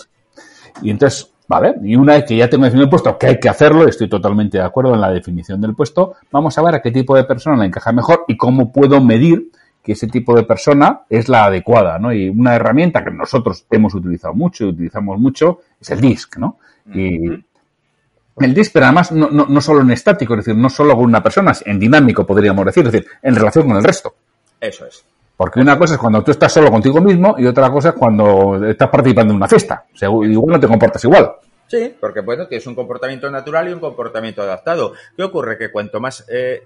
Y 0.81 0.89
entonces 0.89 1.31
¿Vale? 1.49 1.77
Y 1.83 1.95
una 1.95 2.13
vez 2.13 2.25
que 2.25 2.37
ya 2.37 2.47
tengo 2.47 2.65
definido 2.65 2.83
el 2.83 2.91
puesto, 2.91 3.17
que 3.17 3.25
hay 3.25 3.39
que 3.39 3.49
hacerlo, 3.49 3.87
estoy 3.87 4.07
totalmente 4.07 4.59
de 4.59 4.63
acuerdo 4.63 4.93
en 4.93 5.01
la 5.01 5.09
definición 5.09 5.59
del 5.59 5.73
puesto, 5.73 6.13
vamos 6.31 6.55
a 6.55 6.61
ver 6.61 6.75
a 6.75 6.81
qué 6.81 6.91
tipo 6.91 7.15
de 7.15 7.23
persona 7.23 7.57
le 7.57 7.65
encaja 7.65 7.91
mejor 7.91 8.23
y 8.27 8.37
cómo 8.37 8.71
puedo 8.71 9.01
medir 9.01 9.49
que 9.83 9.93
ese 9.93 10.05
tipo 10.05 10.35
de 10.35 10.43
persona 10.43 11.01
es 11.09 11.27
la 11.27 11.45
adecuada, 11.45 11.97
¿no? 11.97 12.13
Y 12.13 12.29
una 12.29 12.53
herramienta 12.53 13.03
que 13.03 13.09
nosotros 13.09 13.65
hemos 13.71 13.95
utilizado 13.95 14.35
mucho 14.35 14.65
y 14.65 14.67
utilizamos 14.67 15.19
mucho 15.19 15.61
es 15.81 15.89
el 15.89 15.99
DISC, 15.99 16.37
¿no? 16.37 16.59
Y 16.93 17.29
el 17.29 18.53
DISC, 18.53 18.71
pero 18.71 18.85
además 18.85 19.11
no, 19.11 19.31
no, 19.31 19.47
no 19.47 19.59
solo 19.59 19.81
en 19.81 19.89
estático, 19.89 20.35
es 20.35 20.45
decir, 20.45 20.55
no 20.55 20.69
solo 20.69 20.93
con 20.93 21.05
una 21.05 21.23
persona, 21.23 21.53
en 21.65 21.79
dinámico 21.79 22.27
podríamos 22.27 22.63
decir, 22.63 22.85
es 22.85 22.91
decir, 22.91 23.09
en 23.23 23.35
relación 23.35 23.67
con 23.67 23.75
el 23.75 23.83
resto. 23.83 24.13
Eso 24.61 24.85
es. 24.85 25.03
Porque 25.39 25.61
una 25.61 25.77
cosa 25.77 25.93
es 25.93 25.99
cuando 26.01 26.21
tú 26.21 26.31
estás 26.31 26.51
solo 26.51 26.69
contigo 26.69 26.99
mismo 26.99 27.35
y 27.37 27.45
otra 27.45 27.71
cosa 27.71 27.89
es 27.89 27.95
cuando 27.95 28.61
estás 28.67 28.89
participando 28.89 29.31
en 29.31 29.37
una 29.37 29.47
fiesta. 29.47 29.85
igual 30.01 30.47
no 30.47 30.59
te 30.59 30.67
comportas 30.67 31.01
igual. 31.05 31.31
Sí, 31.65 31.95
porque 31.97 32.19
bueno, 32.19 32.45
tienes 32.45 32.67
un 32.67 32.75
comportamiento 32.75 33.31
natural 33.31 33.69
y 33.69 33.71
un 33.71 33.79
comportamiento 33.79 34.41
adaptado. 34.41 34.91
¿Qué 35.15 35.23
ocurre? 35.23 35.57
Que 35.57 35.71
cuanto 35.71 36.01
más 36.01 36.25
eh, 36.27 36.65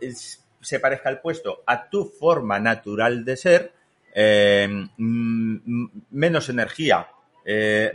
se 0.59 0.79
parezca 0.79 1.11
el 1.11 1.19
puesto 1.19 1.61
a 1.67 1.87
tu 1.87 2.05
forma 2.05 2.57
natural 2.57 3.23
de 3.23 3.37
ser, 3.37 3.73
eh, 4.11 4.67
mm, 4.97 5.85
menos 6.09 6.49
energía 6.49 7.09
eh, 7.45 7.91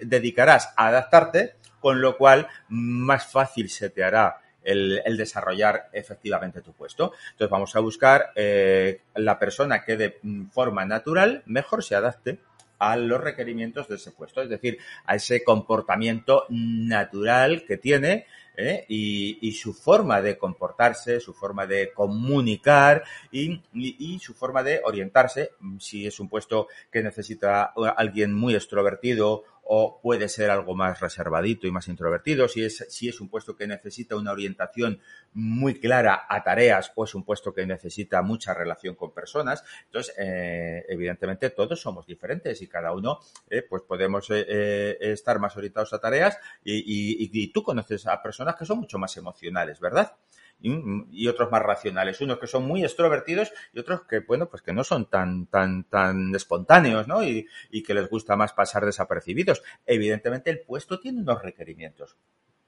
dedicarás 0.00 0.72
a 0.78 0.88
adaptarte, 0.88 1.56
con 1.78 2.00
lo 2.00 2.16
cual 2.16 2.48
más 2.70 3.26
fácil 3.26 3.68
se 3.68 3.90
te 3.90 4.02
hará 4.02 4.38
el, 4.68 5.16
desarrollar 5.16 5.88
efectivamente 5.92 6.60
tu 6.60 6.72
puesto. 6.72 7.12
Entonces 7.32 7.50
vamos 7.50 7.74
a 7.74 7.80
buscar 7.80 8.32
eh, 8.34 9.02
la 9.14 9.38
persona 9.38 9.84
que 9.84 9.96
de 9.96 10.18
forma 10.52 10.84
natural 10.84 11.42
mejor 11.46 11.82
se 11.82 11.94
adapte 11.94 12.38
a 12.78 12.96
los 12.96 13.20
requerimientos 13.20 13.88
de 13.88 13.96
ese 13.96 14.12
puesto, 14.12 14.40
es 14.40 14.48
decir, 14.48 14.78
a 15.04 15.16
ese 15.16 15.42
comportamiento 15.42 16.44
natural 16.48 17.64
que 17.66 17.76
tiene 17.76 18.26
¿eh? 18.56 18.84
y, 18.88 19.52
su 19.52 19.74
forma 19.74 20.20
de 20.22 20.38
comportarse, 20.38 21.18
su 21.18 21.34
forma 21.34 21.66
de 21.66 21.92
comunicar 21.92 23.02
y, 23.32 23.60
y, 23.72 24.18
su 24.20 24.34
forma 24.34 24.62
de 24.62 24.80
orientarse, 24.84 25.52
si 25.80 26.06
es 26.06 26.20
un 26.20 26.28
puesto 26.28 26.68
que 26.90 27.02
necesita 27.02 27.72
alguien 27.96 28.32
muy 28.32 28.54
extrovertido 28.54 29.42
o 29.70 30.00
puede 30.00 30.30
ser 30.30 30.50
algo 30.50 30.74
más 30.74 30.98
reservadito 30.98 31.66
y 31.66 31.70
más 31.70 31.88
introvertido, 31.88 32.48
si 32.48 32.64
es, 32.64 32.86
si 32.88 33.08
es 33.08 33.20
un 33.20 33.28
puesto 33.28 33.54
que 33.54 33.66
necesita 33.66 34.16
una 34.16 34.32
orientación 34.32 34.98
muy 35.34 35.78
clara 35.78 36.24
a 36.26 36.42
tareas 36.42 36.90
o 36.94 37.04
es 37.04 37.14
un 37.14 37.22
puesto 37.22 37.52
que 37.52 37.66
necesita 37.66 38.22
mucha 38.22 38.54
relación 38.54 38.94
con 38.94 39.12
personas. 39.12 39.62
Entonces, 39.84 40.14
eh, 40.18 40.86
evidentemente 40.88 41.50
todos 41.50 41.82
somos 41.82 42.06
diferentes 42.06 42.62
y 42.62 42.66
cada 42.66 42.92
uno 42.92 43.20
eh, 43.50 43.60
pues 43.60 43.82
podemos 43.82 44.26
eh, 44.30 44.96
estar 45.00 45.38
más 45.38 45.54
orientados 45.54 45.92
a 45.92 46.00
tareas 46.00 46.38
y 46.64 47.52
tú 47.52 47.62
conoces 47.62 48.06
a 48.06 48.22
personas 48.22 48.56
que 48.56 48.64
son 48.64 48.78
mucho 48.78 48.98
más 48.98 49.14
emocionales, 49.18 49.80
¿verdad? 49.80 50.16
Y, 50.60 51.28
otros 51.28 51.50
más 51.50 51.62
racionales, 51.62 52.20
unos 52.20 52.38
que 52.38 52.46
son 52.46 52.66
muy 52.66 52.82
extrovertidos 52.82 53.52
y 53.72 53.78
otros 53.78 54.02
que, 54.08 54.20
bueno, 54.20 54.46
pues 54.46 54.62
que 54.62 54.72
no 54.72 54.82
son 54.82 55.06
tan, 55.06 55.46
tan, 55.46 55.84
tan 55.84 56.34
espontáneos, 56.34 57.06
¿no? 57.06 57.22
Y, 57.22 57.46
que 57.86 57.94
les 57.94 58.08
gusta 58.08 58.36
más 58.36 58.52
pasar 58.52 58.84
desapercibidos. 58.84 59.62
Evidentemente 59.86 60.50
el 60.50 60.60
puesto 60.60 60.98
tiene 60.98 61.20
unos 61.20 61.40
requerimientos. 61.42 62.16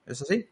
¿Es 0.06 0.22
así? 0.22 0.48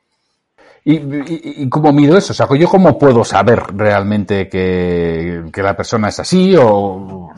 ¿Y, 0.85 1.69
cómo 1.69 1.93
mido 1.93 2.19
eso? 2.19 2.33
O 2.33 2.37
sea, 2.37 2.47
¿yo 2.57 2.69
cómo 2.69 2.99
puedo 2.99 3.25
saber 3.25 3.63
realmente 3.75 4.49
que, 4.49 5.43
la 5.55 5.77
persona 5.77 6.09
es 6.09 6.19
así? 6.21 6.55
O... 6.57 7.33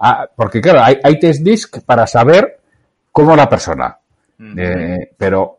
Ah, 0.00 0.28
porque 0.34 0.60
claro, 0.60 0.82
hay, 0.82 0.98
hay, 1.02 1.18
test 1.18 1.42
disc 1.42 1.78
para 1.84 2.06
saber 2.06 2.60
cómo 3.12 3.36
la 3.36 3.48
persona. 3.48 3.96
Eh, 4.56 5.12
pero 5.16 5.58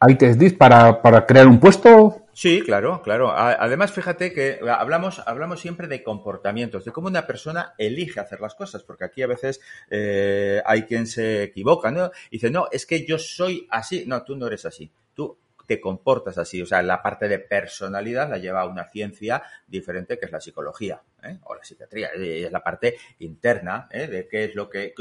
¿hay 0.00 0.16
test 0.16 0.38
disc 0.38 0.56
para, 0.58 1.00
para 1.00 1.24
crear 1.24 1.46
un 1.46 1.60
puesto? 1.60 2.25
Sí, 2.36 2.60
claro, 2.60 3.00
claro. 3.00 3.32
Además, 3.34 3.92
fíjate 3.92 4.30
que 4.30 4.58
hablamos, 4.68 5.22
hablamos 5.24 5.58
siempre 5.58 5.88
de 5.88 6.02
comportamientos, 6.02 6.84
de 6.84 6.92
cómo 6.92 7.08
una 7.08 7.26
persona 7.26 7.72
elige 7.78 8.20
hacer 8.20 8.42
las 8.42 8.54
cosas, 8.54 8.82
porque 8.82 9.06
aquí 9.06 9.22
a 9.22 9.26
veces 9.26 9.58
eh, 9.88 10.60
hay 10.66 10.82
quien 10.82 11.06
se 11.06 11.44
equivoca, 11.44 11.90
¿no? 11.90 12.10
Dice, 12.30 12.50
no, 12.50 12.68
es 12.70 12.84
que 12.84 13.06
yo 13.06 13.18
soy 13.18 13.66
así. 13.70 14.04
No, 14.06 14.22
tú 14.22 14.36
no 14.36 14.48
eres 14.48 14.66
así. 14.66 14.90
Tú 15.14 15.38
te 15.66 15.80
comportas 15.80 16.36
así. 16.36 16.60
O 16.60 16.66
sea, 16.66 16.82
la 16.82 17.02
parte 17.02 17.26
de 17.26 17.38
personalidad 17.38 18.28
la 18.28 18.36
lleva 18.36 18.66
una 18.66 18.84
ciencia 18.84 19.42
diferente 19.66 20.18
que 20.18 20.26
es 20.26 20.32
la 20.32 20.40
psicología 20.40 21.00
¿eh? 21.22 21.38
o 21.44 21.54
la 21.54 21.64
psiquiatría. 21.64 22.08
Es 22.08 22.52
la 22.52 22.62
parte 22.62 22.96
interna 23.20 23.88
¿eh? 23.90 24.06
de 24.06 24.28
qué 24.28 24.44
es 24.44 24.54
lo 24.54 24.68
que, 24.68 24.94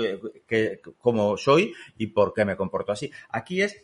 que, 0.48 0.82
cómo 0.98 1.38
soy 1.38 1.74
y 1.98 2.08
por 2.08 2.34
qué 2.34 2.46
me 2.46 2.56
comporto 2.56 2.92
así. 2.92 3.12
Aquí 3.30 3.62
es 3.62 3.84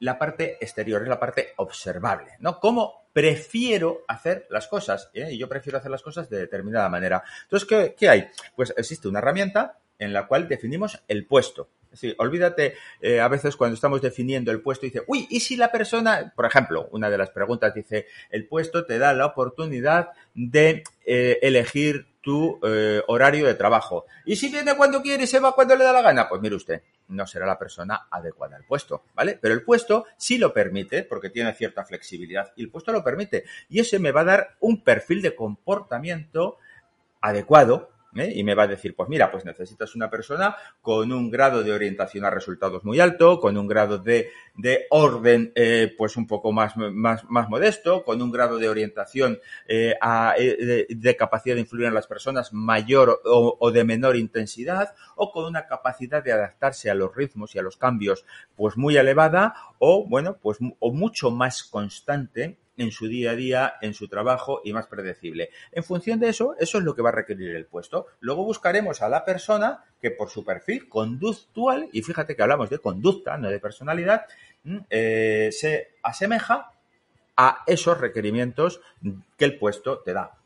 la 0.00 0.18
parte 0.18 0.56
exterior, 0.60 1.02
es 1.02 1.08
la 1.08 1.20
parte 1.20 1.52
observable, 1.56 2.32
¿no? 2.40 2.58
Cómo 2.58 3.08
prefiero 3.12 4.02
hacer 4.08 4.46
las 4.50 4.66
cosas, 4.66 5.10
¿eh? 5.14 5.28
y 5.32 5.38
yo 5.38 5.48
prefiero 5.48 5.78
hacer 5.78 5.90
las 5.90 6.02
cosas 6.02 6.28
de 6.28 6.38
determinada 6.38 6.88
manera. 6.88 7.22
Entonces, 7.42 7.94
¿qué, 7.96 8.08
hay? 8.08 8.28
Pues 8.56 8.72
existe 8.76 9.08
una 9.08 9.18
herramienta 9.18 9.78
en 9.98 10.12
la 10.12 10.26
cual 10.26 10.48
definimos 10.48 11.02
el 11.08 11.26
puesto. 11.26 11.68
Es 11.84 12.00
decir, 12.00 12.14
olvídate, 12.18 12.76
eh, 13.00 13.20
a 13.20 13.28
veces 13.28 13.56
cuando 13.56 13.74
estamos 13.74 14.00
definiendo 14.00 14.52
el 14.52 14.62
puesto, 14.62 14.86
dice, 14.86 15.02
uy, 15.08 15.26
¿y 15.28 15.40
si 15.40 15.56
la 15.56 15.72
persona, 15.72 16.32
por 16.34 16.46
ejemplo, 16.46 16.88
una 16.92 17.10
de 17.10 17.18
las 17.18 17.30
preguntas 17.30 17.74
dice, 17.74 18.06
el 18.30 18.46
puesto 18.46 18.86
te 18.86 18.98
da 18.98 19.12
la 19.12 19.26
oportunidad 19.26 20.10
de 20.34 20.84
eh, 21.04 21.38
elegir 21.42 22.06
tu 22.20 22.60
horario 23.06 23.46
de 23.46 23.54
trabajo? 23.54 24.06
¿Y 24.24 24.36
si 24.36 24.50
viene 24.50 24.76
cuando 24.76 25.02
quiere 25.02 25.24
y 25.24 25.26
se 25.26 25.40
va 25.40 25.54
cuando 25.54 25.76
le 25.76 25.84
da 25.84 25.92
la 25.92 26.02
gana? 26.02 26.28
Pues 26.28 26.40
mire 26.40 26.54
usted, 26.54 26.82
no 27.08 27.26
será 27.26 27.46
la 27.46 27.58
persona 27.58 28.06
adecuada 28.10 28.56
al 28.56 28.64
puesto, 28.64 29.04
¿vale? 29.14 29.38
Pero 29.40 29.54
el 29.54 29.62
puesto 29.62 30.06
sí 30.16 30.38
lo 30.38 30.52
permite 30.52 31.02
porque 31.02 31.30
tiene 31.30 31.54
cierta 31.54 31.84
flexibilidad 31.84 32.52
y 32.56 32.62
el 32.62 32.70
puesto 32.70 32.92
lo 32.92 33.02
permite 33.02 33.44
y 33.68 33.80
ese 33.80 33.98
me 33.98 34.12
va 34.12 34.20
a 34.20 34.24
dar 34.24 34.56
un 34.60 34.82
perfil 34.82 35.22
de 35.22 35.34
comportamiento 35.34 36.58
adecuado 37.20 37.90
¿eh? 38.16 38.32
y 38.34 38.44
me 38.44 38.54
va 38.54 38.64
a 38.64 38.68
decir, 38.68 38.94
pues 38.94 39.08
mira, 39.08 39.30
pues 39.30 39.44
necesitas 39.44 39.94
una 39.94 40.10
persona 40.10 40.56
con 40.80 41.12
un 41.12 41.30
grado 41.30 41.62
de 41.62 41.72
orientación 41.72 42.24
a 42.24 42.30
resultados 42.30 42.84
muy 42.84 43.00
alto, 43.00 43.38
con 43.38 43.56
un 43.56 43.66
grado 43.66 43.98
de, 43.98 44.30
de 44.56 44.86
orden 44.90 45.52
eh, 45.54 45.94
pues 45.96 46.16
un 46.16 46.26
poco 46.26 46.52
más, 46.52 46.76
más, 46.76 47.24
más, 47.28 47.48
modesto, 47.48 48.04
con 48.04 48.20
un 48.22 48.30
grado 48.30 48.58
de 48.58 48.68
orientación 48.68 49.40
eh, 49.66 49.94
a, 50.00 50.34
de, 50.36 50.86
de, 50.88 51.16
capacidad 51.16 51.54
de 51.54 51.62
influir 51.62 51.86
en 51.86 51.94
las 51.94 52.06
personas 52.06 52.52
mayor 52.52 53.20
o, 53.24 53.56
o, 53.58 53.70
de 53.70 53.84
menor 53.84 54.16
intensidad, 54.16 54.94
o 55.16 55.32
con 55.32 55.44
una 55.44 55.66
capacidad 55.66 56.22
de 56.22 56.32
adaptarse 56.32 56.90
a 56.90 56.94
los 56.94 57.14
ritmos 57.14 57.54
y 57.54 57.58
a 57.58 57.62
los 57.62 57.76
cambios 57.76 58.24
pues 58.56 58.76
muy 58.76 58.96
elevada, 58.96 59.54
o 59.78 60.06
bueno, 60.06 60.38
pues 60.40 60.58
o 60.78 60.92
mucho 60.92 61.30
más 61.30 61.62
constante 61.64 62.58
en 62.80 62.92
su 62.92 63.08
día 63.08 63.32
a 63.32 63.34
día, 63.34 63.74
en 63.82 63.92
su 63.92 64.08
trabajo 64.08 64.62
y 64.64 64.72
más 64.72 64.86
predecible. 64.86 65.50
En 65.70 65.84
función 65.84 66.18
de 66.18 66.30
eso, 66.30 66.56
eso 66.58 66.78
es 66.78 66.84
lo 66.84 66.94
que 66.94 67.02
va 67.02 67.10
a 67.10 67.12
requerir 67.12 67.54
el 67.54 67.66
puesto. 67.66 68.06
Luego 68.20 68.42
buscaremos 68.42 69.02
a 69.02 69.08
la 69.10 69.22
persona 69.22 69.84
que 70.00 70.10
por 70.10 70.30
su 70.30 70.46
perfil 70.46 70.88
conductual, 70.88 71.90
y 71.92 72.00
fíjate 72.00 72.34
que 72.34 72.42
hablamos 72.42 72.70
de 72.70 72.78
conducta, 72.78 73.36
no 73.36 73.50
de 73.50 73.60
personalidad, 73.60 74.24
mm, 74.64 74.78
eh, 74.88 75.50
se 75.52 75.90
asemeja 76.02 76.72
a 77.36 77.64
esos 77.66 78.00
requerimientos 78.00 78.80
que 79.36 79.44
el 79.44 79.58
puesto 79.58 79.98
te 79.98 80.14
da. 80.14 80.38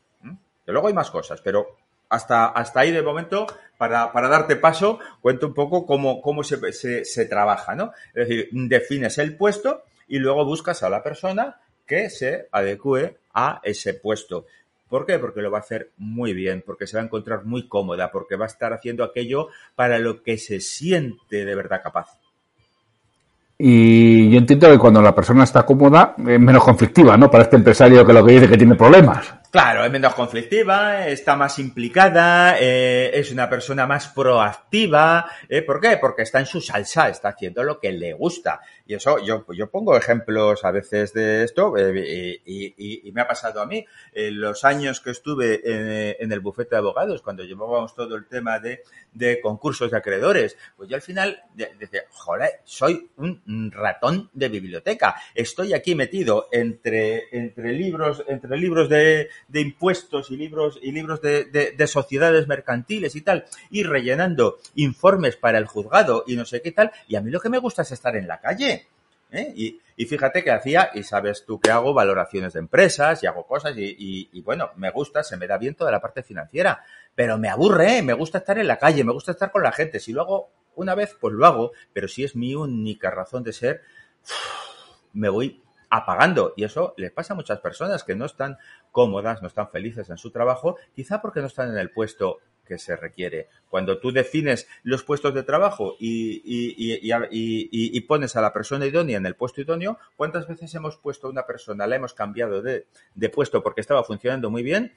luego 0.67 0.87
hay 0.87 0.93
más 0.93 1.11
cosas, 1.11 1.41
pero 1.41 1.77
hasta, 2.09 2.47
hasta 2.47 2.79
ahí 2.81 2.91
de 2.91 3.01
momento, 3.01 3.47
para, 3.77 4.09
darte 4.27 4.55
paso, 4.55 4.99
cuento 5.21 5.47
un 5.47 5.53
poco 5.53 5.85
cómo, 5.85 6.21
cómo 6.21 6.43
se, 6.43 6.73
se, 7.05 7.25
trabaja, 7.27 7.75
¿no? 7.75 7.93
Es 8.13 8.27
decir, 8.27 8.49
defines 8.51 9.19
el 9.19 9.37
puesto 9.37 9.83
y 10.07 10.19
luego 10.19 10.43
buscas 10.43 10.83
a 10.83 10.89
la 10.89 11.03
persona 11.03 11.61
que 11.85 12.09
se 12.09 12.47
adecue 12.51 13.17
a 13.33 13.61
ese 13.63 13.93
puesto. 13.93 14.45
¿Por 14.89 15.05
qué? 15.05 15.19
Porque 15.19 15.41
lo 15.41 15.51
va 15.51 15.57
a 15.57 15.61
hacer 15.61 15.91
muy 15.97 16.33
bien, 16.33 16.63
porque 16.65 16.87
se 16.87 16.95
va 16.95 17.03
a 17.03 17.05
encontrar 17.05 17.45
muy 17.45 17.67
cómoda, 17.67 18.11
porque 18.11 18.35
va 18.35 18.45
a 18.45 18.47
estar 18.47 18.71
haciendo 18.73 19.03
aquello 19.03 19.49
para 19.75 19.99
lo 19.99 20.21
que 20.21 20.37
se 20.37 20.59
siente 20.59 21.43
de 21.43 21.55
verdad 21.55 21.81
capaz. 21.83 22.19
Y 23.57 24.29
yo 24.29 24.37
entiendo 24.37 24.69
que 24.69 24.77
cuando 24.77 25.01
la 25.01 25.15
persona 25.15 25.45
está 25.45 25.65
cómoda 25.65 26.15
es 26.17 26.39
menos 26.39 26.63
conflictiva, 26.63 27.17
¿no? 27.17 27.31
Para 27.31 27.45
este 27.45 27.55
empresario 27.55 28.05
que 28.05 28.13
lo 28.13 28.25
que 28.25 28.33
dice 28.33 28.49
que 28.49 28.57
tiene 28.57 28.75
problemas. 28.75 29.33
Claro, 29.55 29.85
es 29.85 29.89
menos 29.89 30.13
conflictiva, 30.15 31.07
está 31.07 31.37
más 31.37 31.59
implicada, 31.59 32.57
eh, 32.59 33.11
es 33.13 33.31
una 33.31 33.49
persona 33.49 33.87
más 33.87 34.09
proactiva. 34.09 35.31
¿eh? 35.47 35.61
¿Por 35.61 35.79
qué? 35.79 35.95
Porque 35.95 36.23
está 36.23 36.41
en 36.41 36.45
su 36.45 36.59
salsa, 36.59 37.07
está 37.07 37.29
haciendo 37.29 37.63
lo 37.63 37.79
que 37.79 37.93
le 37.93 38.11
gusta. 38.11 38.59
Y 38.85 38.95
eso, 38.95 39.17
yo, 39.23 39.45
yo 39.53 39.71
pongo 39.71 39.95
ejemplos 39.95 40.65
a 40.65 40.71
veces 40.71 41.13
de 41.13 41.45
esto 41.45 41.73
eh, 41.77 42.41
y, 42.45 43.09
me 43.13 43.21
ha 43.21 43.27
pasado 43.29 43.61
a 43.61 43.65
mí. 43.65 43.85
En 44.11 44.41
los 44.41 44.65
años 44.65 44.99
que 44.99 45.11
estuve 45.11 45.61
en, 46.21 46.33
el 46.33 46.41
bufete 46.41 46.71
de 46.71 46.79
abogados, 46.79 47.21
cuando 47.21 47.45
llevábamos 47.45 47.95
todo 47.95 48.17
el 48.17 48.27
tema 48.27 48.59
de, 48.59 48.81
concursos 49.41 49.89
de 49.89 49.97
acreedores, 49.97 50.57
pues 50.75 50.89
yo 50.89 50.97
al 50.97 51.01
final 51.01 51.41
decía, 51.55 52.01
joder, 52.09 52.59
soy 52.65 53.09
un 53.15 53.71
ratón 53.71 54.29
de 54.33 54.49
biblioteca. 54.49 55.15
Estoy 55.33 55.73
aquí 55.73 55.95
metido 55.95 56.49
entre, 56.51 57.29
entre 57.31 57.71
libros, 57.71 58.21
entre 58.27 58.57
libros 58.57 58.89
de 58.89 59.29
de 59.47 59.61
impuestos 59.61 60.31
y 60.31 60.37
libros, 60.37 60.79
y 60.81 60.91
libros 60.91 61.21
de, 61.21 61.87
sociedades 61.87 62.47
mercantiles 62.47 63.15
y 63.15 63.21
tal, 63.21 63.45
y 63.69 63.83
rellenando 63.83 64.57
informes 64.75 65.35
para 65.35 65.57
el 65.57 65.65
juzgado 65.65 66.23
y 66.27 66.35
no 66.35 66.45
sé 66.45 66.61
qué 66.61 66.71
tal, 66.71 66.91
y 67.07 67.15
a 67.15 67.21
mí 67.21 67.31
lo 67.31 67.39
que 67.39 67.49
me 67.49 67.59
gusta 67.59 67.83
es 67.83 67.91
estar 67.91 68.15
en 68.15 68.27
la 68.27 68.39
calle. 68.39 68.87
¿eh? 69.31 69.53
Y, 69.55 70.05
fíjate 70.05 70.43
que 70.43 70.51
hacía, 70.51 70.89
y 70.93 71.03
sabes 71.03 71.45
tú 71.45 71.59
que 71.59 71.71
hago 71.71 71.93
valoraciones 71.93 72.53
de 72.53 72.59
empresas 72.59 73.23
y 73.23 73.27
hago 73.27 73.45
cosas, 73.45 73.73
y, 73.77 74.41
bueno, 74.41 74.71
me 74.75 74.91
gusta, 74.91 75.23
se 75.23 75.37
me 75.37 75.47
da 75.47 75.57
bien 75.57 75.75
toda 75.75 75.91
la 75.91 76.01
parte 76.01 76.23
financiera, 76.23 76.83
pero 77.13 77.37
me 77.37 77.49
aburre, 77.49 77.97
¿eh? 77.97 78.01
me 78.01 78.13
gusta 78.13 78.39
estar 78.39 78.57
en 78.57 78.67
la 78.67 78.77
calle, 78.77 79.03
me 79.03 79.13
gusta 79.13 79.31
estar 79.31 79.51
con 79.51 79.63
la 79.63 79.71
gente. 79.71 79.99
Si 79.99 80.11
lo 80.11 80.21
hago 80.21 80.49
una 80.75 80.95
vez, 80.95 81.15
pues 81.19 81.33
lo 81.33 81.45
hago, 81.45 81.71
pero 81.93 82.07
si 82.07 82.23
es 82.23 82.35
mi 82.35 82.55
única 82.55 83.09
razón 83.09 83.43
de 83.43 83.53
ser, 83.53 83.81
me 85.13 85.29
voy 85.29 85.61
apagando. 85.95 86.53
Y 86.55 86.63
eso 86.63 86.93
le 86.97 87.11
pasa 87.11 87.33
a 87.33 87.35
muchas 87.35 87.59
personas 87.59 88.03
que 88.03 88.15
no 88.15 88.25
están 88.25 88.57
cómodas, 88.91 89.41
no 89.41 89.47
están 89.47 89.69
felices 89.69 90.09
en 90.09 90.17
su 90.17 90.31
trabajo, 90.31 90.77
quizá 90.93 91.21
porque 91.21 91.39
no 91.39 91.47
están 91.47 91.71
en 91.71 91.77
el 91.77 91.91
puesto 91.91 92.39
que 92.65 92.77
se 92.77 92.95
requiere. 92.95 93.47
Cuando 93.69 93.99
tú 93.99 94.11
defines 94.11 94.67
los 94.83 95.03
puestos 95.03 95.33
de 95.33 95.43
trabajo 95.43 95.95
y, 95.99 96.41
y, 96.43 98.01
pones 98.01 98.35
a 98.35 98.41
la 98.41 98.51
persona 98.51 98.85
idónea 98.85 99.17
en 99.17 99.25
el 99.25 99.35
puesto 99.35 99.61
idóneo, 99.61 99.99
¿cuántas 100.15 100.47
veces 100.47 100.73
hemos 100.75 100.97
puesto 100.97 101.27
a 101.27 101.29
una 101.29 101.45
persona, 101.45 101.87
la 101.87 101.95
hemos 101.95 102.13
cambiado 102.13 102.61
de, 102.61 102.87
puesto 103.33 103.61
porque 103.63 103.81
estaba 103.81 104.03
funcionando 104.03 104.49
muy 104.49 104.63
bien 104.63 104.93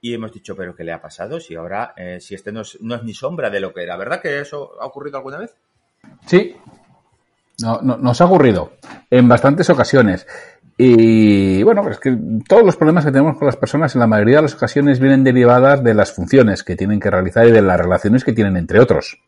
y 0.00 0.14
hemos 0.14 0.32
dicho, 0.32 0.56
pero 0.56 0.74
¿qué 0.74 0.84
le 0.84 0.92
ha 0.92 1.02
pasado? 1.02 1.40
Si 1.40 1.54
ahora, 1.54 1.92
eh, 1.96 2.20
si 2.20 2.34
este 2.34 2.52
no 2.52 2.62
es, 2.62 2.80
no 2.80 2.94
es, 2.94 3.02
ni 3.02 3.12
sombra 3.12 3.50
de 3.50 3.60
lo 3.60 3.74
que 3.74 3.82
era, 3.82 3.96
¿verdad 3.96 4.22
que 4.22 4.40
eso 4.40 4.80
ha 4.80 4.86
ocurrido 4.86 5.18
alguna 5.18 5.38
vez? 5.38 5.56
Sí, 6.26 6.56
no, 7.62 7.80
no, 7.82 7.96
nos 7.96 8.20
ha 8.20 8.26
ocurrido 8.26 8.72
en 9.10 9.28
bastantes 9.28 9.68
ocasiones. 9.70 10.26
Y 10.82 11.62
bueno, 11.62 11.86
es 11.90 11.98
que 11.98 12.16
todos 12.48 12.64
los 12.64 12.74
problemas 12.74 13.04
que 13.04 13.12
tenemos 13.12 13.36
con 13.36 13.44
las 13.44 13.56
personas 13.56 13.94
en 13.94 14.00
la 14.00 14.06
mayoría 14.06 14.36
de 14.36 14.42
las 14.44 14.54
ocasiones 14.54 14.98
vienen 14.98 15.22
derivadas 15.22 15.84
de 15.84 15.92
las 15.92 16.10
funciones 16.10 16.62
que 16.62 16.74
tienen 16.74 16.98
que 16.98 17.10
realizar 17.10 17.46
y 17.46 17.50
de 17.50 17.60
las 17.60 17.78
relaciones 17.78 18.24
que 18.24 18.32
tienen 18.32 18.56
entre 18.56 18.80
otros 18.80 19.20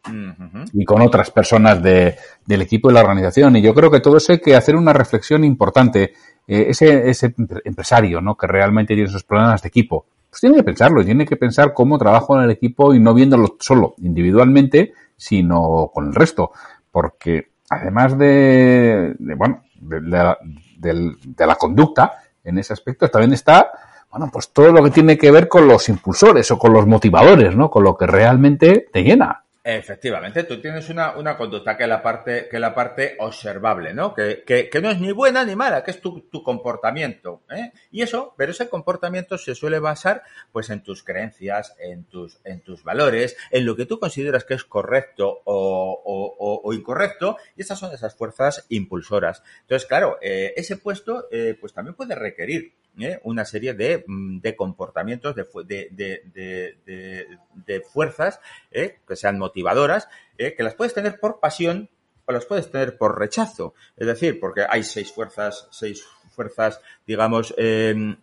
y 0.73 0.85
con 0.87 1.03
otras 1.03 1.31
personas 1.31 1.83
de, 1.83 2.17
del 2.47 2.63
equipo 2.63 2.89
de 2.89 2.95
la 2.95 3.01
organización. 3.01 3.55
Y 3.57 3.61
yo 3.61 3.75
creo 3.75 3.91
que 3.91 4.01
todo 4.01 4.17
eso 4.17 4.33
hay 4.33 4.39
que 4.39 4.57
hacer 4.57 4.77
una 4.77 4.95
reflexión 4.95 5.45
importante. 5.45 6.15
Eh, 6.47 6.69
ese, 6.71 7.11
ese 7.11 7.35
empresario 7.67 8.23
¿no? 8.23 8.35
que 8.35 8.47
realmente 8.47 8.95
tiene 8.95 9.11
esos 9.11 9.25
problemas 9.25 9.61
de 9.61 9.69
equipo, 9.69 10.07
pues 10.31 10.41
tiene 10.41 10.57
que 10.57 10.65
pensarlo, 10.65 11.05
tiene 11.05 11.27
que 11.27 11.37
pensar 11.37 11.75
cómo 11.75 11.99
trabajo 11.99 12.35
en 12.39 12.45
el 12.45 12.51
equipo 12.51 12.95
y 12.95 12.99
no 12.99 13.13
viéndolo 13.13 13.57
solo 13.61 13.95
individualmente, 13.99 14.95
sino 15.19 15.91
con 15.93 16.07
el 16.07 16.15
resto. 16.15 16.53
Porque 16.91 17.52
además 17.81 18.19
de, 18.19 19.15
bueno, 19.37 19.63
de, 19.81 21.47
la, 21.47 21.57
conducta 21.57 22.13
en 22.45 22.59
ese 22.59 22.73
aspecto, 22.73 23.09
también 23.09 23.33
está, 23.33 23.71
bueno, 24.11 24.29
pues 24.33 24.53
todo 24.53 24.73
lo 24.73 24.83
que 24.83 24.91
tiene 24.91 25.17
que 25.17 25.31
ver 25.31 25.49
con 25.49 25.67
los 25.67 25.89
impulsores 25.89 26.51
o 26.51 26.59
con 26.59 26.73
los 26.73 26.87
motivadores, 26.87 27.57
¿no? 27.57 27.71
Con 27.71 27.85
lo 27.85 27.97
que 27.97 28.07
realmente 28.07 28.89
te 28.93 29.03
llena. 29.03 29.42
Efectivamente, 29.65 30.43
tú 30.43 30.61
tienes 30.61 30.89
una, 30.89 31.17
una 31.17 31.37
conducta 31.37 31.77
que 31.77 31.85
es 31.85 31.89
la 31.89 32.03
parte, 32.03 32.49
que 32.49 32.59
la 32.59 32.75
parte 32.75 33.15
observable, 33.21 33.95
¿no? 33.95 34.13
Que, 34.13 34.43
que, 34.45 34.69
que 34.69 34.81
no 34.81 34.91
es 34.91 34.99
ni 34.99 35.13
buena 35.13 35.45
ni 35.45 35.55
mala, 35.55 35.85
que 35.85 35.93
es 35.93 36.01
tu, 36.01 36.23
tu 36.23 36.43
comportamiento. 36.43 37.43
¿eh? 37.49 37.71
Y 37.93 38.03
eso, 38.03 38.35
pero 38.37 38.51
ese 38.51 38.69
comportamiento 38.69 39.39
se 39.39 39.55
suele 39.55 39.79
basar 39.79 40.25
pues 40.51 40.69
en 40.71 40.83
tus 40.83 41.05
creencias, 41.05 41.77
en 41.79 42.03
tus, 42.07 42.41
en 42.43 42.61
tus 42.63 42.83
valores, 42.83 43.37
en 43.53 43.65
lo 43.65 43.77
que 43.77 43.87
tú 43.87 44.01
consideras 44.01 44.45
que 44.45 44.55
es 44.55 44.65
correcto 44.65 45.43
o, 45.45 46.03
o, 46.05 46.61
o 46.65 46.73
incorrecto, 46.73 47.37
y 47.57 47.63
esas 47.63 47.79
son 47.79 47.95
esas 47.95 48.17
fuerzas 48.17 48.67
impulsoras. 48.69 49.45
Entonces, 49.61 49.87
claro, 49.87 50.19
eh, 50.23 50.55
ese 50.57 50.77
puesto 50.77 51.29
eh, 51.31 51.57
pues 51.61 51.73
también 51.73 51.95
puede 51.95 52.17
requerir 52.17 52.73
¿eh? 52.99 53.21
una 53.23 53.45
serie 53.45 53.75
de, 53.75 54.03
mm, 54.07 54.41
de 54.41 54.57
comportamientos, 54.57 55.37
de, 55.37 55.47
de, 55.93 57.27
de 57.55 57.81
fuerzas 57.83 58.41
¿eh? 58.71 58.99
que 59.07 59.17
sean 59.17 59.39
motivadoras, 59.53 60.09
¿eh? 60.39 60.55
que 60.57 60.63
las 60.63 60.75
puedes 60.75 60.95
tener 60.95 61.21
por 61.21 61.39
pasión 61.39 61.91
o 62.25 62.33
las 62.33 62.47
puedes 62.47 62.71
tener 62.71 62.97
por 62.97 63.19
rechazo. 63.19 63.75
Es 63.97 64.07
decir, 64.07 64.41
porque 64.41 64.65
hay 64.69 64.83
seis 64.83 65.13
fuerzas, 65.13 65.69
seis 65.71 66.05
fuerzas, 66.35 66.81
digamos, 67.07 67.55
eh, 67.59 68.17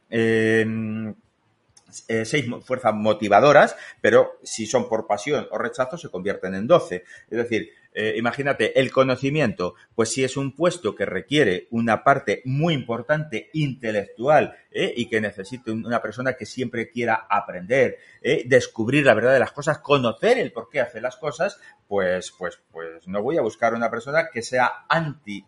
seis 1.90 2.46
fuerzas 2.66 2.94
motivadoras, 2.94 3.76
pero 4.02 4.40
si 4.44 4.66
son 4.66 4.88
por 4.88 5.08
pasión 5.08 5.48
o 5.52 5.58
rechazo 5.58 5.98
se 5.98 6.10
convierten 6.10 6.56
en 6.56 6.68
doce. 6.68 7.04
Es 7.30 7.38
decir, 7.38 7.72
eh, 7.92 8.14
imagínate, 8.18 8.80
el 8.80 8.92
conocimiento, 8.92 9.74
pues 9.96 10.10
si 10.12 10.24
es 10.24 10.38
un 10.38 10.56
puesto 10.56 10.96
que 10.96 11.06
requiere 11.06 11.68
una 11.72 12.04
parte 12.04 12.42
muy 12.46 12.74
importante 12.74 13.50
intelectual 13.54 14.56
¿eh? 14.72 14.94
y 14.96 15.10
que 15.10 15.20
necesite 15.20 15.72
una 15.72 16.02
persona 16.02 16.34
que 16.34 16.46
siempre 16.46 16.90
quiera 16.90 17.28
aprender, 17.30 17.98
¿eh? 18.22 18.44
descubrir 18.46 19.06
la 19.06 19.16
verdad 19.16 19.34
de 19.34 19.40
las 19.40 19.52
cosas, 19.52 19.80
conocer 19.80 20.38
el 20.38 20.52
por 20.52 20.70
qué 20.70 20.82
hace 20.82 21.02
las 21.02 21.18
cosas, 21.18 21.60
pues, 21.88 22.32
pues, 22.38 22.62
pues 22.72 23.08
no 23.08 23.24
voy 23.24 23.38
a 23.38 23.42
buscar 23.42 23.74
una 23.74 23.90
persona 23.90 24.30
que 24.32 24.44
sea 24.44 24.86
anti 24.88 25.44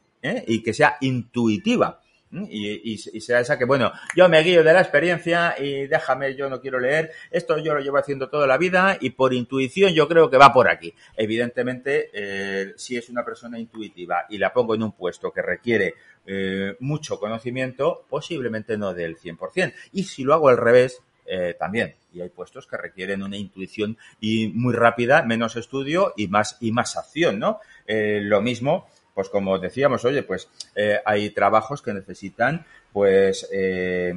y 0.48 0.62
que 0.62 0.74
sea 0.74 0.98
intuitiva. 1.02 2.02
Y, 2.32 2.98
sea 2.98 3.41
esa 3.41 3.58
que, 3.58 3.65
bueno, 3.65 3.91
yo 4.15 4.30
me 4.30 4.41
guío 4.41 4.63
de 4.63 4.74
la 4.74 4.82
experiencia 4.82 5.56
y 5.60 5.88
déjame, 5.88 6.34
yo 6.36 6.50
no 6.50 6.62
quiero 6.62 6.80
leer, 6.80 7.12
esto 7.30 7.58
yo 7.58 7.74
lo 7.74 7.82
llevo 7.82 7.98
haciendo 7.98 8.30
toda 8.30 8.48
la 8.48 8.58
vida 8.58 8.98
y 9.02 9.10
por 9.10 9.34
intuición 9.34 9.94
yo 9.94 10.08
creo 10.08 10.30
que 10.30 10.38
va 10.38 10.54
por 10.54 10.70
aquí. 10.70 10.94
Evidentemente, 11.17 12.10
eh, 12.13 12.74
si 12.78 12.96
es 12.96 13.10
una 13.10 13.26
persona 13.26 13.60
intuitiva 13.60 14.26
y 14.30 14.38
la 14.38 14.54
pongo 14.54 14.76
en 14.76 14.84
un 14.84 14.94
puesto 14.94 15.32
que 15.32 15.41
requiere 15.41 15.96
eh, 16.26 16.78
mucho 16.80 17.20
conocimiento, 17.20 18.06
posiblemente 18.10 18.78
no 18.78 18.94
del 18.94 19.17
100%. 19.17 19.74
Y 19.91 20.04
si 20.04 20.24
lo 20.24 20.34
hago 20.34 20.48
al 20.48 20.58
revés, 20.58 21.02
eh, 21.26 21.56
también. 21.60 21.96
Y 22.13 22.22
hay 22.22 22.30
puestos 22.30 22.65
que 22.65 22.78
requieren 22.78 23.24
una 23.24 23.38
intuición 23.38 23.98
y 24.20 24.48
muy 24.50 24.74
rápida, 24.74 25.24
menos 25.24 25.56
estudio 25.56 26.13
y 26.17 26.28
más, 26.28 26.58
y 26.62 26.72
más 26.72 26.96
acción, 26.98 27.39
¿no? 27.39 27.60
lo 27.88 28.41
mismo 28.41 28.88
pues 29.22 29.30
como 29.30 29.60
decíamos, 29.60 30.04
oye, 30.04 30.24
pues 30.24 30.50
eh, 30.76 31.00
hay 31.06 31.30
trabajos 31.30 31.84
que 31.84 31.94
necesitan 31.94 32.66
pues 32.92 33.48
eh, 33.54 34.12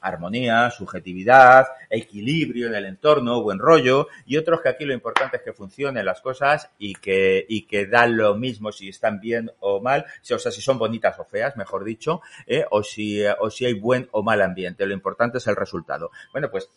armonía, 0.00 0.70
subjetividad, 0.70 1.66
equilibrio 1.90 2.68
en 2.68 2.74
el 2.74 2.86
entorno, 2.86 3.42
buen 3.42 3.58
rollo, 3.58 4.08
y 4.24 4.38
otros 4.38 4.62
que 4.62 4.70
aquí 4.70 4.86
lo 4.86 4.94
importante 4.94 5.36
es 5.36 5.42
que 5.42 5.52
funcionen 5.52 6.06
las 6.06 6.22
cosas 6.22 6.70
y 6.78 6.94
que, 6.94 7.44
y 7.50 7.66
que 7.66 7.86
dan 7.86 8.16
lo 8.16 8.34
mismo 8.34 8.72
si 8.72 8.88
están 8.88 9.20
bien 9.20 9.50
o 9.60 9.82
mal, 9.82 10.06
o 10.22 10.38
sea, 10.38 10.50
si 10.50 10.62
son 10.62 10.78
bonitas 10.78 11.18
o 11.18 11.24
feas, 11.26 11.54
mejor 11.58 11.84
dicho, 11.84 12.22
eh, 12.46 12.64
o, 12.70 12.82
si, 12.82 13.22
o 13.26 13.50
si 13.50 13.66
hay 13.66 13.74
buen 13.74 14.08
o 14.12 14.22
mal 14.22 14.40
ambiente. 14.40 14.86
Lo 14.86 14.94
importante 14.94 15.36
es 15.36 15.46
el 15.48 15.54
resultado. 15.54 16.10
Bueno, 16.32 16.50
pues 16.50 16.70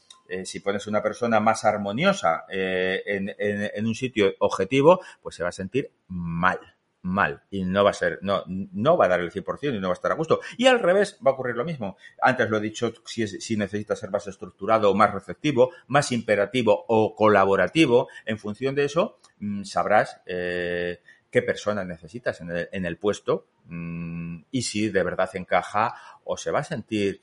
si 0.43 0.59
pones 0.59 0.85
una 0.85 1.01
persona 1.01 1.39
más 1.39 1.63
armoniosa 1.63 2.43
en, 2.49 3.33
en 3.39 3.85
un 3.87 3.95
sitio 3.95 4.35
objetivo, 4.39 4.99
pues 5.23 5.35
se 5.35 5.43
va 5.43 5.49
a 5.49 5.53
sentir 5.53 5.89
mal 6.09 6.59
mal 7.01 7.43
y 7.49 7.63
no 7.63 7.83
va 7.83 7.91
a 7.91 7.93
ser, 7.93 8.19
no, 8.21 8.43
no 8.47 8.97
va 8.97 9.05
a 9.05 9.09
dar 9.09 9.19
el 9.21 9.31
100% 9.31 9.75
y 9.75 9.79
no 9.79 9.87
va 9.87 9.93
a 9.93 9.95
estar 9.95 10.11
a 10.11 10.15
gusto. 10.15 10.39
Y 10.57 10.67
al 10.67 10.79
revés 10.79 11.17
va 11.25 11.31
a 11.31 11.33
ocurrir 11.33 11.55
lo 11.55 11.65
mismo. 11.65 11.97
Antes 12.21 12.49
lo 12.49 12.57
he 12.57 12.61
dicho, 12.61 12.93
si, 13.05 13.27
si 13.27 13.57
necesitas 13.57 13.99
ser 13.99 14.09
más 14.09 14.27
estructurado 14.27 14.91
o 14.91 14.95
más 14.95 15.13
receptivo, 15.13 15.71
más 15.87 16.11
imperativo 16.11 16.85
o 16.87 17.15
colaborativo, 17.15 18.09
en 18.25 18.37
función 18.37 18.75
de 18.75 18.85
eso 18.85 19.17
mm, 19.39 19.63
sabrás 19.63 20.21
eh, 20.25 21.01
qué 21.31 21.41
persona 21.41 21.83
necesitas 21.83 22.41
en 22.41 22.51
el, 22.51 22.69
en 22.71 22.85
el 22.85 22.97
puesto 22.97 23.47
mm, 23.65 24.41
y 24.51 24.61
si 24.63 24.89
de 24.89 25.03
verdad 25.03 25.29
encaja 25.33 25.95
o 26.23 26.37
se 26.37 26.51
va 26.51 26.59
a 26.59 26.63
sentir 26.63 27.21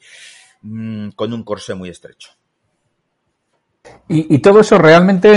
mm, 0.63 1.11
con 1.11 1.33
un 1.33 1.43
corsé 1.43 1.75
muy 1.75 1.91
estrecho. 1.91 2.36
Y, 4.09 4.39
todo 4.39 4.61
eso 4.61 4.79
realmente 4.79 5.29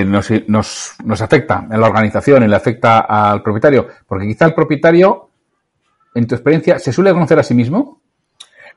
eh, 0.00 0.04
nos, 0.04 0.30
nos, 0.46 0.94
nos, 1.04 1.20
afecta 1.20 1.66
en 1.68 1.80
la 1.80 1.88
organización 1.88 2.44
y 2.44 2.46
le 2.46 2.54
afecta 2.54 3.00
al 3.00 3.42
propietario, 3.42 3.88
porque 4.06 4.28
quizá 4.28 4.46
el 4.46 4.54
propietario, 4.54 5.30
en 6.14 6.26
tu 6.26 6.36
experiencia, 6.36 6.78
¿se 6.78 6.92
suele 6.92 7.12
conocer 7.12 7.40
a 7.40 7.42
sí 7.42 7.52
mismo? 7.52 8.00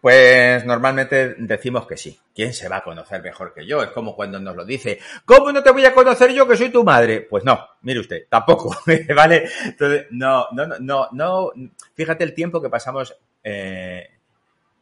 Pues 0.04 0.66
normalmente 0.66 1.36
decimos 1.38 1.88
que 1.88 1.96
sí. 1.96 2.20
¿Quién 2.36 2.54
se 2.54 2.68
va 2.68 2.78
a 2.78 2.84
conocer 2.84 3.22
mejor 3.22 3.54
que 3.54 3.66
yo? 3.66 3.82
Es 3.82 3.92
como 3.92 4.18
cuando 4.18 4.38
nos 4.38 4.54
lo 4.54 4.66
dice, 4.66 5.00
¿cómo 5.24 5.50
no 5.54 5.64
te 5.64 5.72
voy 5.72 5.86
a 5.86 5.94
conocer 5.94 6.34
yo 6.34 6.46
que 6.46 6.58
soy 6.58 6.72
tu 6.72 6.84
madre? 6.84 7.22
Pues 7.22 7.46
no, 7.46 7.58
mire 7.84 8.02
usted, 8.02 8.24
tampoco, 8.28 8.76
¿vale? 9.16 9.48
Entonces, 9.64 10.08
no, 10.12 10.48
no, 10.52 10.68
no, 10.80 11.08
no, 11.14 11.52
fíjate 11.94 12.26
el 12.26 12.34
tiempo 12.34 12.62
que 12.62 12.70
pasamos 12.70 13.16
eh, 13.44 14.10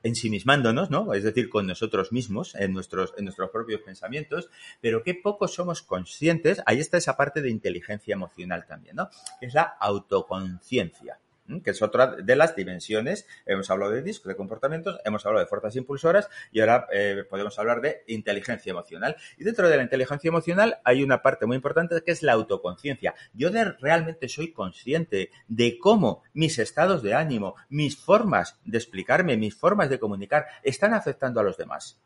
ensimismándonos, 0.04 0.90
¿no? 0.90 1.14
Es 1.14 1.24
decir, 1.24 1.50
con 1.50 1.68
nosotros 1.68 2.12
mismos, 2.12 2.56
en 2.56 2.74
nuestros, 2.74 3.14
en 3.18 3.26
nuestros 3.26 3.50
propios 3.52 3.82
pensamientos, 3.82 4.50
pero 4.82 5.04
qué 5.04 5.16
poco 5.16 5.48
somos 5.48 5.82
conscientes, 5.82 6.62
ahí 6.66 6.80
está 6.80 6.98
esa 6.98 7.18
parte 7.18 7.42
de 7.42 7.50
inteligencia 7.50 8.14
emocional 8.14 8.66
también, 8.68 8.96
¿no? 8.96 9.10
Es 9.42 9.54
la 9.54 9.64
autoconciencia 9.80 11.20
que 11.60 11.72
es 11.72 11.82
otra 11.82 12.16
de 12.16 12.36
las 12.36 12.56
dimensiones. 12.56 13.28
Hemos 13.46 13.70
hablado 13.70 13.92
de 13.92 14.02
discos, 14.02 14.30
de 14.30 14.36
comportamientos, 14.36 15.00
hemos 15.04 15.26
hablado 15.26 15.44
de 15.44 15.50
fuerzas 15.50 15.76
impulsoras 15.76 16.30
y 16.52 16.62
ahora 16.62 16.88
eh, 16.94 17.24
podemos 17.30 17.58
hablar 17.60 17.82
de 17.82 18.04
inteligencia 18.08 18.72
emocional. 18.72 19.16
Y 19.38 19.44
dentro 19.44 19.70
de 19.70 19.78
la 19.78 19.84
inteligencia 19.84 20.30
emocional 20.30 20.80
hay 20.84 21.04
una 21.04 21.22
parte 21.22 21.46
muy 21.46 21.56
importante 21.56 22.02
que 22.02 22.12
es 22.12 22.24
la 22.24 22.34
autoconciencia. 22.34 23.16
Yo 23.34 23.50
realmente 23.80 24.30
soy 24.30 24.54
consciente 24.54 25.32
de 25.48 25.78
cómo 25.78 26.24
mis 26.34 26.60
estados 26.60 27.04
de 27.04 27.14
ánimo, 27.14 27.56
mis 27.70 27.98
formas 27.98 28.60
de 28.64 28.78
explicarme, 28.78 29.38
mis 29.38 29.56
formas 29.56 29.90
de 29.90 30.00
comunicar 30.00 30.46
están 30.64 30.94
afectando 30.94 31.40
a 31.40 31.44
los 31.44 31.58
demás. 31.58 32.00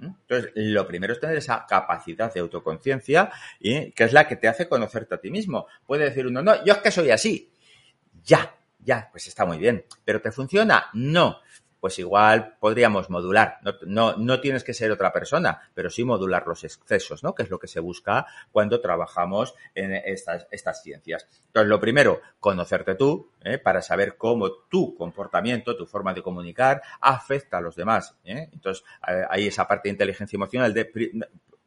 Entonces, 0.00 0.52
lo 0.54 0.86
primero 0.86 1.12
es 1.12 1.20
tener 1.20 1.36
esa 1.36 1.66
capacidad 1.66 2.32
de 2.32 2.40
autoconciencia, 2.40 3.32
y 3.58 3.90
que 3.92 4.04
es 4.04 4.12
la 4.12 4.28
que 4.28 4.36
te 4.36 4.46
hace 4.46 4.68
conocerte 4.68 5.16
a 5.16 5.18
ti 5.18 5.30
mismo. 5.30 5.66
Puede 5.86 6.04
decir 6.04 6.26
uno, 6.26 6.42
no, 6.42 6.64
yo 6.64 6.74
es 6.74 6.78
que 6.78 6.90
soy 6.90 7.10
así. 7.10 7.52
Ya, 8.22 8.57
ya, 8.78 9.08
pues 9.10 9.26
está 9.28 9.44
muy 9.44 9.58
bien. 9.58 9.84
¿Pero 10.04 10.20
te 10.20 10.32
funciona? 10.32 10.86
No. 10.92 11.38
Pues 11.80 11.98
igual 12.00 12.56
podríamos 12.58 13.08
modular. 13.08 13.58
No, 13.62 13.72
no, 13.86 14.16
no, 14.16 14.40
tienes 14.40 14.64
que 14.64 14.74
ser 14.74 14.90
otra 14.90 15.12
persona, 15.12 15.70
pero 15.74 15.90
sí 15.90 16.02
modular 16.02 16.44
los 16.44 16.64
excesos, 16.64 17.22
¿no? 17.22 17.36
Que 17.36 17.44
es 17.44 17.50
lo 17.50 17.60
que 17.60 17.68
se 17.68 17.78
busca 17.78 18.26
cuando 18.50 18.80
trabajamos 18.80 19.54
en 19.76 19.92
estas, 19.92 20.48
estas 20.50 20.82
ciencias. 20.82 21.28
Entonces, 21.46 21.68
lo 21.68 21.78
primero, 21.78 22.20
conocerte 22.40 22.96
tú, 22.96 23.30
¿eh? 23.44 23.58
para 23.58 23.80
saber 23.80 24.16
cómo 24.16 24.50
tu 24.68 24.96
comportamiento, 24.96 25.76
tu 25.76 25.86
forma 25.86 26.12
de 26.14 26.22
comunicar, 26.22 26.82
afecta 27.00 27.58
a 27.58 27.60
los 27.60 27.76
demás. 27.76 28.16
¿eh? 28.24 28.48
Entonces, 28.52 28.84
eh, 29.06 29.22
hay 29.30 29.46
esa 29.46 29.68
parte 29.68 29.88
de 29.88 29.92
inteligencia 29.92 30.36
emocional 30.36 30.74
de 30.74 30.90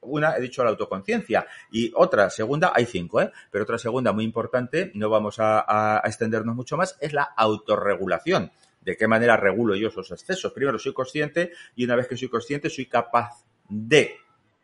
una, 0.02 0.36
he 0.36 0.42
dicho 0.42 0.64
la 0.64 0.72
autoconciencia, 0.72 1.46
y 1.72 1.92
otra 1.96 2.30
segunda, 2.30 2.72
hay 2.74 2.86
cinco, 2.86 3.22
¿eh? 3.22 3.32
pero 3.50 3.64
otra 3.64 3.78
segunda 3.78 4.12
muy 4.12 4.24
importante, 4.24 4.92
no 4.96 5.10
vamos 5.10 5.36
a, 5.40 6.02
extendernos 6.04 6.56
mucho 6.56 6.78
más, 6.78 6.98
es 7.00 7.14
la 7.14 7.24
autorregulación. 7.24 8.52
¿De 8.82 8.98
qué 8.98 9.08
manera 9.08 9.38
regulo 9.38 9.76
yo 9.76 9.90
esos 9.90 10.12
excesos? 10.12 10.54
Primero, 10.54 10.80
soy 10.80 10.94
consciente 10.94 11.52
y 11.76 11.86
una 11.86 11.96
vez 11.96 12.08
que 12.08 12.18
soy 12.18 12.30
consciente, 12.30 12.70
soy 12.70 12.88
capaz 12.88 13.46
de 13.70 14.16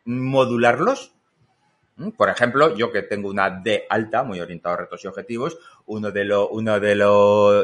modularlos. 0.04 1.14
¿Mm? 1.96 2.10
Por 2.10 2.28
ejemplo, 2.28 2.76
yo 2.76 2.90
que 2.90 3.02
tengo 3.02 3.28
una 3.28 3.48
D 3.48 3.86
alta, 3.88 4.24
muy 4.24 4.40
orientado 4.40 4.74
a 4.74 4.78
retos 4.78 5.04
y 5.04 5.06
objetivos, 5.06 5.56
uno 5.86 6.10
de, 6.10 6.24
lo, 6.24 6.48
uno 6.48 6.80
de, 6.80 6.96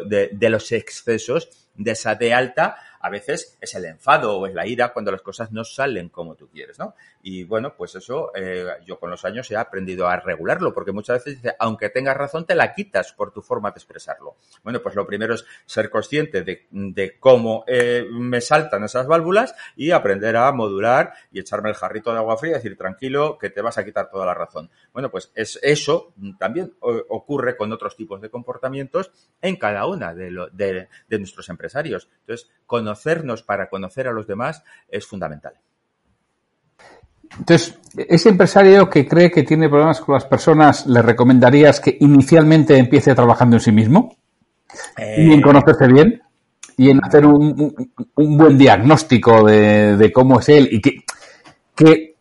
de, 0.06 0.30
de 0.32 0.50
los 0.50 0.70
excesos 0.70 1.48
de 1.74 1.90
esa 1.90 2.14
D 2.14 2.32
alta 2.32 2.76
a 3.04 3.10
veces 3.10 3.58
es 3.60 3.74
el 3.74 3.84
enfado 3.84 4.38
o 4.38 4.46
es 4.46 4.54
la 4.54 4.66
ira 4.66 4.94
cuando 4.94 5.12
las 5.12 5.20
cosas 5.20 5.52
no 5.52 5.62
salen 5.62 6.08
como 6.08 6.36
tú 6.36 6.48
quieres, 6.48 6.78
¿no? 6.78 6.94
Y 7.22 7.44
bueno, 7.44 7.74
pues 7.76 7.94
eso 7.96 8.32
eh, 8.34 8.66
yo 8.86 8.98
con 8.98 9.10
los 9.10 9.26
años 9.26 9.50
he 9.50 9.56
aprendido 9.58 10.08
a 10.08 10.16
regularlo, 10.16 10.72
porque 10.72 10.90
muchas 10.90 11.18
veces 11.18 11.42
dice, 11.42 11.54
aunque 11.58 11.90
tengas 11.90 12.16
razón, 12.16 12.46
te 12.46 12.54
la 12.54 12.72
quitas 12.72 13.12
por 13.12 13.30
tu 13.30 13.42
forma 13.42 13.72
de 13.72 13.74
expresarlo. 13.74 14.36
Bueno, 14.62 14.80
pues 14.80 14.94
lo 14.94 15.06
primero 15.06 15.34
es 15.34 15.44
ser 15.66 15.90
consciente 15.90 16.44
de, 16.44 17.18
cómo 17.20 17.64
eh, 17.66 18.06
me 18.10 18.40
saltan 18.40 18.84
esas 18.84 19.06
válvulas 19.06 19.54
y 19.76 19.90
aprender 19.90 20.38
a 20.38 20.50
modular 20.52 21.12
y 21.30 21.40
echarme 21.40 21.68
el 21.68 21.74
jarrito 21.74 22.10
de 22.10 22.16
agua 22.16 22.38
fría 22.38 22.52
y 22.52 22.54
decir, 22.54 22.78
tranquilo, 22.78 23.36
que 23.38 23.50
te 23.50 23.60
vas 23.60 23.76
a 23.76 23.84
quitar 23.84 24.08
toda 24.08 24.24
la 24.24 24.32
razón. 24.32 24.70
Bueno, 24.94 25.10
pues 25.10 25.30
es, 25.34 25.60
eso 25.62 26.14
también 26.38 26.74
ocurre 26.80 27.54
con 27.58 27.70
otros 27.70 27.96
tipos 27.96 28.22
de 28.22 28.30
comportamientos 28.30 29.10
en 29.42 29.56
cada 29.56 29.84
una 29.86 30.14
de, 30.14 30.48
de, 30.54 31.18
nuestros 31.18 31.50
empresarios. 31.50 32.08
Entonces, 32.20 32.50
conocernos 32.94 33.42
para 33.42 33.68
conocer 33.68 34.06
a 34.06 34.12
los 34.12 34.26
demás 34.26 34.62
es 34.88 35.04
fundamental. 35.06 35.54
Entonces, 37.36 37.76
ese 37.96 38.28
empresario 38.28 38.88
que 38.88 39.06
cree 39.06 39.30
que 39.30 39.42
tiene 39.42 39.68
problemas 39.68 40.00
con 40.00 40.14
las 40.14 40.24
personas, 40.24 40.86
¿le 40.86 41.02
recomendarías 41.02 41.80
que 41.80 41.96
inicialmente 42.00 42.76
empiece 42.76 43.12
trabajando 43.14 43.56
en 43.56 43.60
sí 43.60 43.72
mismo? 43.72 44.16
Eh... 44.96 45.26
Y 45.26 45.32
en 45.32 45.42
conocerse 45.42 45.88
bien 45.88 46.22
y 46.76 46.90
en 46.90 47.04
hacer 47.04 47.26
un, 47.26 47.42
un, 47.42 47.92
un 48.14 48.36
buen 48.36 48.58
diagnóstico 48.58 49.44
de, 49.44 49.96
de, 49.96 50.12
cómo 50.12 50.40
es 50.40 50.48
él 50.48 50.68
y 50.72 50.80
que, 50.80 51.04
que 51.74 52.16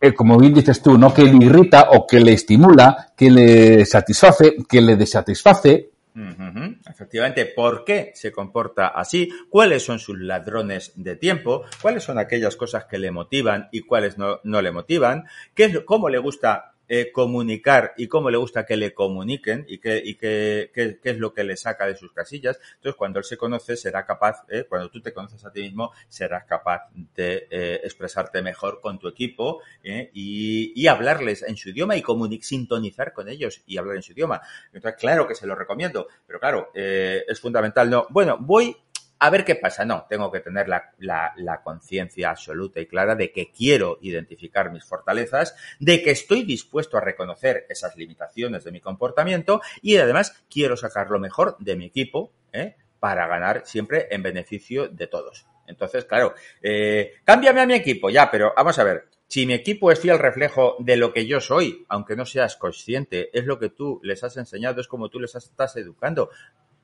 eh, 0.00 0.14
como 0.14 0.38
bien 0.38 0.54
dices 0.54 0.82
tú, 0.82 0.96
no 0.96 1.12
que 1.12 1.24
le 1.24 1.44
irrita 1.44 1.88
o 1.92 2.06
que 2.06 2.20
le 2.20 2.32
estimula, 2.32 3.12
que 3.14 3.30
le 3.30 3.84
satisface, 3.84 4.56
que 4.66 4.80
le 4.80 4.96
desatisface, 4.96 5.89
Efectivamente, 6.14 7.46
¿por 7.46 7.84
qué 7.84 8.12
se 8.14 8.32
comporta 8.32 8.88
así? 8.88 9.30
¿Cuáles 9.48 9.84
son 9.84 9.98
sus 9.98 10.18
ladrones 10.18 10.92
de 10.96 11.16
tiempo? 11.16 11.64
¿Cuáles 11.80 12.04
son 12.04 12.18
aquellas 12.18 12.56
cosas 12.56 12.84
que 12.86 12.98
le 12.98 13.10
motivan 13.10 13.68
y 13.72 13.82
cuáles 13.82 14.18
no, 14.18 14.40
no 14.44 14.62
le 14.62 14.72
motivan? 14.72 15.26
¿Qué 15.54 15.64
es, 15.64 15.80
¿Cómo 15.80 16.08
le 16.08 16.18
gusta 16.18 16.69
eh, 16.92 17.12
comunicar 17.12 17.94
y 17.96 18.08
cómo 18.08 18.30
le 18.30 18.36
gusta 18.36 18.66
que 18.66 18.76
le 18.76 18.92
comuniquen 18.92 19.64
y 19.68 19.78
qué 19.78 20.02
y 20.04 20.16
qué, 20.16 20.72
qué, 20.74 20.98
qué, 21.00 21.10
es 21.10 21.18
lo 21.18 21.32
que 21.32 21.44
le 21.44 21.56
saca 21.56 21.86
de 21.86 21.94
sus 21.94 22.12
casillas. 22.12 22.58
Entonces, 22.74 22.96
cuando 22.96 23.20
él 23.20 23.24
se 23.24 23.36
conoce, 23.36 23.76
será 23.76 24.04
capaz, 24.04 24.42
eh, 24.48 24.66
cuando 24.68 24.90
tú 24.90 25.00
te 25.00 25.12
conoces 25.12 25.44
a 25.44 25.52
ti 25.52 25.62
mismo, 25.62 25.92
serás 26.08 26.44
capaz 26.46 26.90
de 27.14 27.46
eh, 27.48 27.80
expresarte 27.84 28.42
mejor 28.42 28.80
con 28.80 28.98
tu 28.98 29.06
equipo 29.06 29.60
eh, 29.84 30.10
y, 30.12 30.72
y, 30.74 30.88
hablarles 30.88 31.42
en 31.42 31.56
su 31.56 31.70
idioma 31.70 31.96
y 31.96 32.02
sintonizar 32.42 33.12
con 33.12 33.28
ellos 33.28 33.62
y 33.66 33.78
hablar 33.78 33.94
en 33.94 34.02
su 34.02 34.10
idioma. 34.10 34.40
Entonces, 34.72 35.00
claro 35.00 35.28
que 35.28 35.36
se 35.36 35.46
lo 35.46 35.54
recomiendo, 35.54 36.08
pero 36.26 36.40
claro, 36.40 36.70
eh, 36.74 37.24
es 37.28 37.40
fundamental. 37.40 37.88
No, 37.88 38.06
bueno, 38.10 38.36
voy 38.40 38.76
a 39.20 39.30
ver 39.30 39.44
qué 39.44 39.54
pasa. 39.54 39.84
No, 39.84 40.06
tengo 40.08 40.32
que 40.32 40.40
tener 40.40 40.66
la, 40.68 41.60
conciencia 41.62 42.30
absoluta 42.30 42.80
y 42.80 42.86
clara 42.86 43.14
de 43.14 43.30
que 43.30 43.52
quiero 43.52 43.98
identificar 44.00 44.72
mis 44.72 44.84
fortalezas, 44.84 45.54
de 45.78 46.02
que 46.02 46.10
estoy 46.10 46.42
dispuesto 46.42 46.96
a 46.96 47.02
reconocer 47.02 47.66
esas 47.68 47.96
limitaciones 47.96 48.64
de 48.64 48.72
mi 48.72 48.80
comportamiento 48.80 49.60
y 49.82 49.98
además 49.98 50.42
quiero 50.50 50.76
sacar 50.76 51.10
lo 51.10 51.20
mejor 51.20 51.56
de 51.58 51.76
mi 51.76 51.86
equipo 51.86 52.32
¿eh? 52.52 52.76
para 52.98 53.26
ganar 53.28 53.62
siempre 53.66 54.08
en 54.10 54.22
beneficio 54.22 54.88
de 54.88 55.06
todos. 55.06 55.46
Entonces, 55.66 56.06
claro, 56.06 56.34
eh, 56.62 57.12
cámbiame 57.24 57.60
a 57.60 57.66
mi 57.66 57.74
equipo, 57.74 58.10
ya, 58.10 58.30
pero 58.30 58.52
vamos 58.56 58.78
a 58.78 58.84
ver, 58.84 59.04
si 59.28 59.46
mi 59.46 59.52
equipo 59.52 59.92
es 59.92 60.00
fiel 60.00 60.18
reflejo 60.18 60.76
de 60.80 60.96
lo 60.96 61.12
que 61.12 61.26
yo 61.26 61.40
soy, 61.40 61.84
aunque 61.88 62.16
no 62.16 62.26
seas 62.26 62.56
consciente, 62.56 63.30
es 63.38 63.44
lo 63.44 63.60
que 63.60 63.68
tú 63.68 64.00
les 64.02 64.24
has 64.24 64.36
enseñado, 64.36 64.80
es 64.80 64.88
como 64.88 65.08
tú 65.08 65.20
les 65.20 65.36
estás 65.36 65.76
educando 65.76 66.30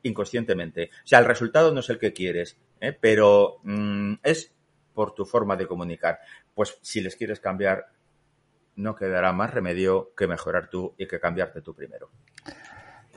inconscientemente. 0.02 0.90
O 1.04 1.06
sea, 1.06 1.18
el 1.18 1.24
resultado 1.24 1.72
no 1.72 1.80
es 1.80 1.90
el 1.90 1.98
que 1.98 2.12
quieres, 2.12 2.56
¿eh? 2.80 2.96
pero 2.98 3.58
mmm, 3.62 4.14
es 4.22 4.52
por 4.94 5.14
tu 5.14 5.24
forma 5.24 5.56
de 5.56 5.66
comunicar. 5.66 6.18
Pues 6.54 6.78
si 6.80 7.00
les 7.00 7.16
quieres 7.16 7.40
cambiar, 7.40 7.86
no 8.76 8.94
quedará 8.94 9.32
más 9.32 9.52
remedio 9.52 10.12
que 10.16 10.26
mejorar 10.26 10.68
tú 10.68 10.94
y 10.96 11.06
que 11.06 11.20
cambiarte 11.20 11.60
tú 11.60 11.74
primero. 11.74 12.10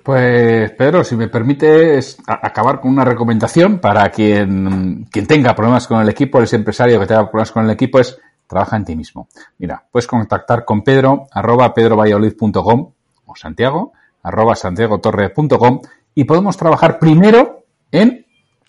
Pues 0.03 0.71
Pedro, 0.71 1.03
si 1.03 1.15
me 1.15 1.27
permites 1.27 2.17
acabar 2.25 2.79
con 2.79 2.91
una 2.91 3.05
recomendación 3.05 3.79
para 3.79 4.09
quien, 4.09 5.05
quien 5.11 5.27
tenga 5.27 5.53
problemas 5.55 5.87
con 5.87 6.01
el 6.01 6.09
equipo, 6.09 6.41
ese 6.41 6.55
empresario 6.55 6.99
que 6.99 7.05
tenga 7.05 7.29
problemas 7.29 7.51
con 7.51 7.65
el 7.65 7.71
equipo, 7.71 7.99
es 7.99 8.17
trabaja 8.47 8.77
en 8.77 8.85
ti 8.85 8.95
mismo. 8.95 9.27
Mira, 9.59 9.85
puedes 9.91 10.07
contactar 10.07 10.65
con 10.65 10.83
Pedro, 10.83 11.27
arroba 11.31 11.73
pedrovalladolid.com 11.73 12.91
o 13.25 13.35
Santiago, 13.35 13.93
arroba 14.23 14.55
santiagotorre.com 14.55 15.81
y 16.19 16.25
podemos 16.25 16.57
trabajar 16.57 16.99
primero 16.99 17.63
en 17.93 18.25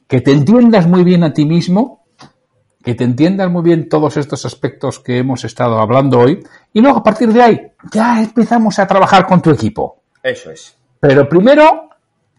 que 0.06 0.20
te 0.20 0.30
entiendas 0.30 0.86
muy 0.86 1.02
bien 1.02 1.24
a 1.24 1.32
ti 1.32 1.44
mismo, 1.44 2.06
que 2.80 2.94
te 2.94 3.02
entiendas 3.02 3.50
muy 3.50 3.64
bien 3.64 3.88
todos 3.88 4.16
estos 4.18 4.46
aspectos 4.46 5.00
que 5.00 5.18
hemos 5.18 5.42
estado 5.42 5.80
hablando 5.80 6.20
hoy 6.20 6.44
y 6.72 6.80
luego 6.80 6.98
a 6.98 7.02
partir 7.02 7.32
de 7.32 7.42
ahí 7.42 7.60
ya 7.92 8.22
empezamos 8.22 8.78
a 8.78 8.86
trabajar 8.86 9.26
con 9.26 9.42
tu 9.42 9.50
equipo. 9.50 10.00
Eso 10.22 10.52
es. 10.52 10.76
Pero 11.00 11.28
primero, 11.28 11.88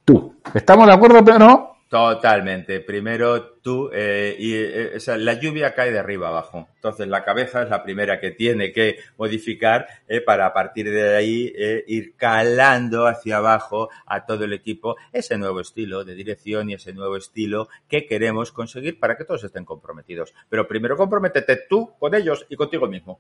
tú. 0.06 0.34
¿Estamos 0.54 0.88
de 0.88 0.94
acuerdo, 0.94 1.26
pero 1.26 1.40
no? 1.40 1.71
Totalmente. 1.92 2.80
Primero 2.80 3.56
tú, 3.62 3.90
eh, 3.92 4.34
y 4.40 4.54
eh, 4.54 4.98
la 5.18 5.34
lluvia 5.34 5.76
cae 5.76 5.92
de 5.92 6.00
arriba 6.00 6.30
abajo. 6.30 6.70
Entonces 6.76 7.06
la 7.10 7.26
cabeza 7.26 7.64
es 7.64 7.70
la 7.70 7.84
primera 7.84 8.18
que 8.22 8.32
tiene 8.32 8.72
que 8.72 9.00
modificar 9.18 9.88
eh, 10.08 10.22
para 10.22 10.46
a 10.46 10.54
partir 10.54 10.90
de 10.90 11.18
ahí 11.18 11.52
eh, 11.54 11.84
ir 11.88 12.16
calando 12.16 13.08
hacia 13.08 13.36
abajo 13.36 13.90
a 14.06 14.26
todo 14.26 14.46
el 14.46 14.54
equipo 14.54 14.96
ese 15.12 15.38
nuevo 15.38 15.60
estilo 15.60 16.06
de 16.06 16.16
dirección 16.16 16.70
y 16.70 16.76
ese 16.76 16.94
nuevo 16.94 17.18
estilo 17.18 17.68
que 17.90 18.08
queremos 18.08 18.54
conseguir 18.54 18.98
para 18.98 19.18
que 19.18 19.26
todos 19.26 19.44
estén 19.44 19.66
comprometidos. 19.66 20.34
Pero 20.48 20.66
primero 20.70 20.96
comprométete 20.96 21.64
tú 21.68 21.92
con 22.00 22.16
ellos 22.16 22.46
y 22.48 22.56
contigo 22.56 22.88
mismo. 22.88 23.20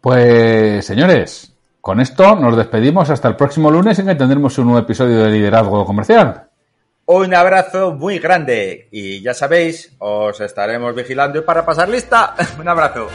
Pues 0.00 0.86
señores, 0.86 1.54
con 1.82 2.00
esto 2.00 2.36
nos 2.36 2.56
despedimos 2.56 3.10
hasta 3.10 3.28
el 3.28 3.36
próximo 3.36 3.70
lunes 3.70 3.98
en 3.98 4.06
que 4.06 4.14
tendremos 4.14 4.56
un 4.56 4.64
nuevo 4.64 4.80
episodio 4.80 5.24
de 5.24 5.30
Liderazgo 5.30 5.84
Comercial. 5.84 6.43
Un 7.06 7.34
abrazo 7.34 7.92
muy 7.92 8.18
grande 8.18 8.88
y 8.90 9.20
ya 9.20 9.34
sabéis, 9.34 9.92
os 9.98 10.40
estaremos 10.40 10.94
vigilando 10.94 11.44
para 11.44 11.66
pasar 11.66 11.88
lista. 11.88 12.34
Un 12.58 12.68
abrazo. 12.68 13.08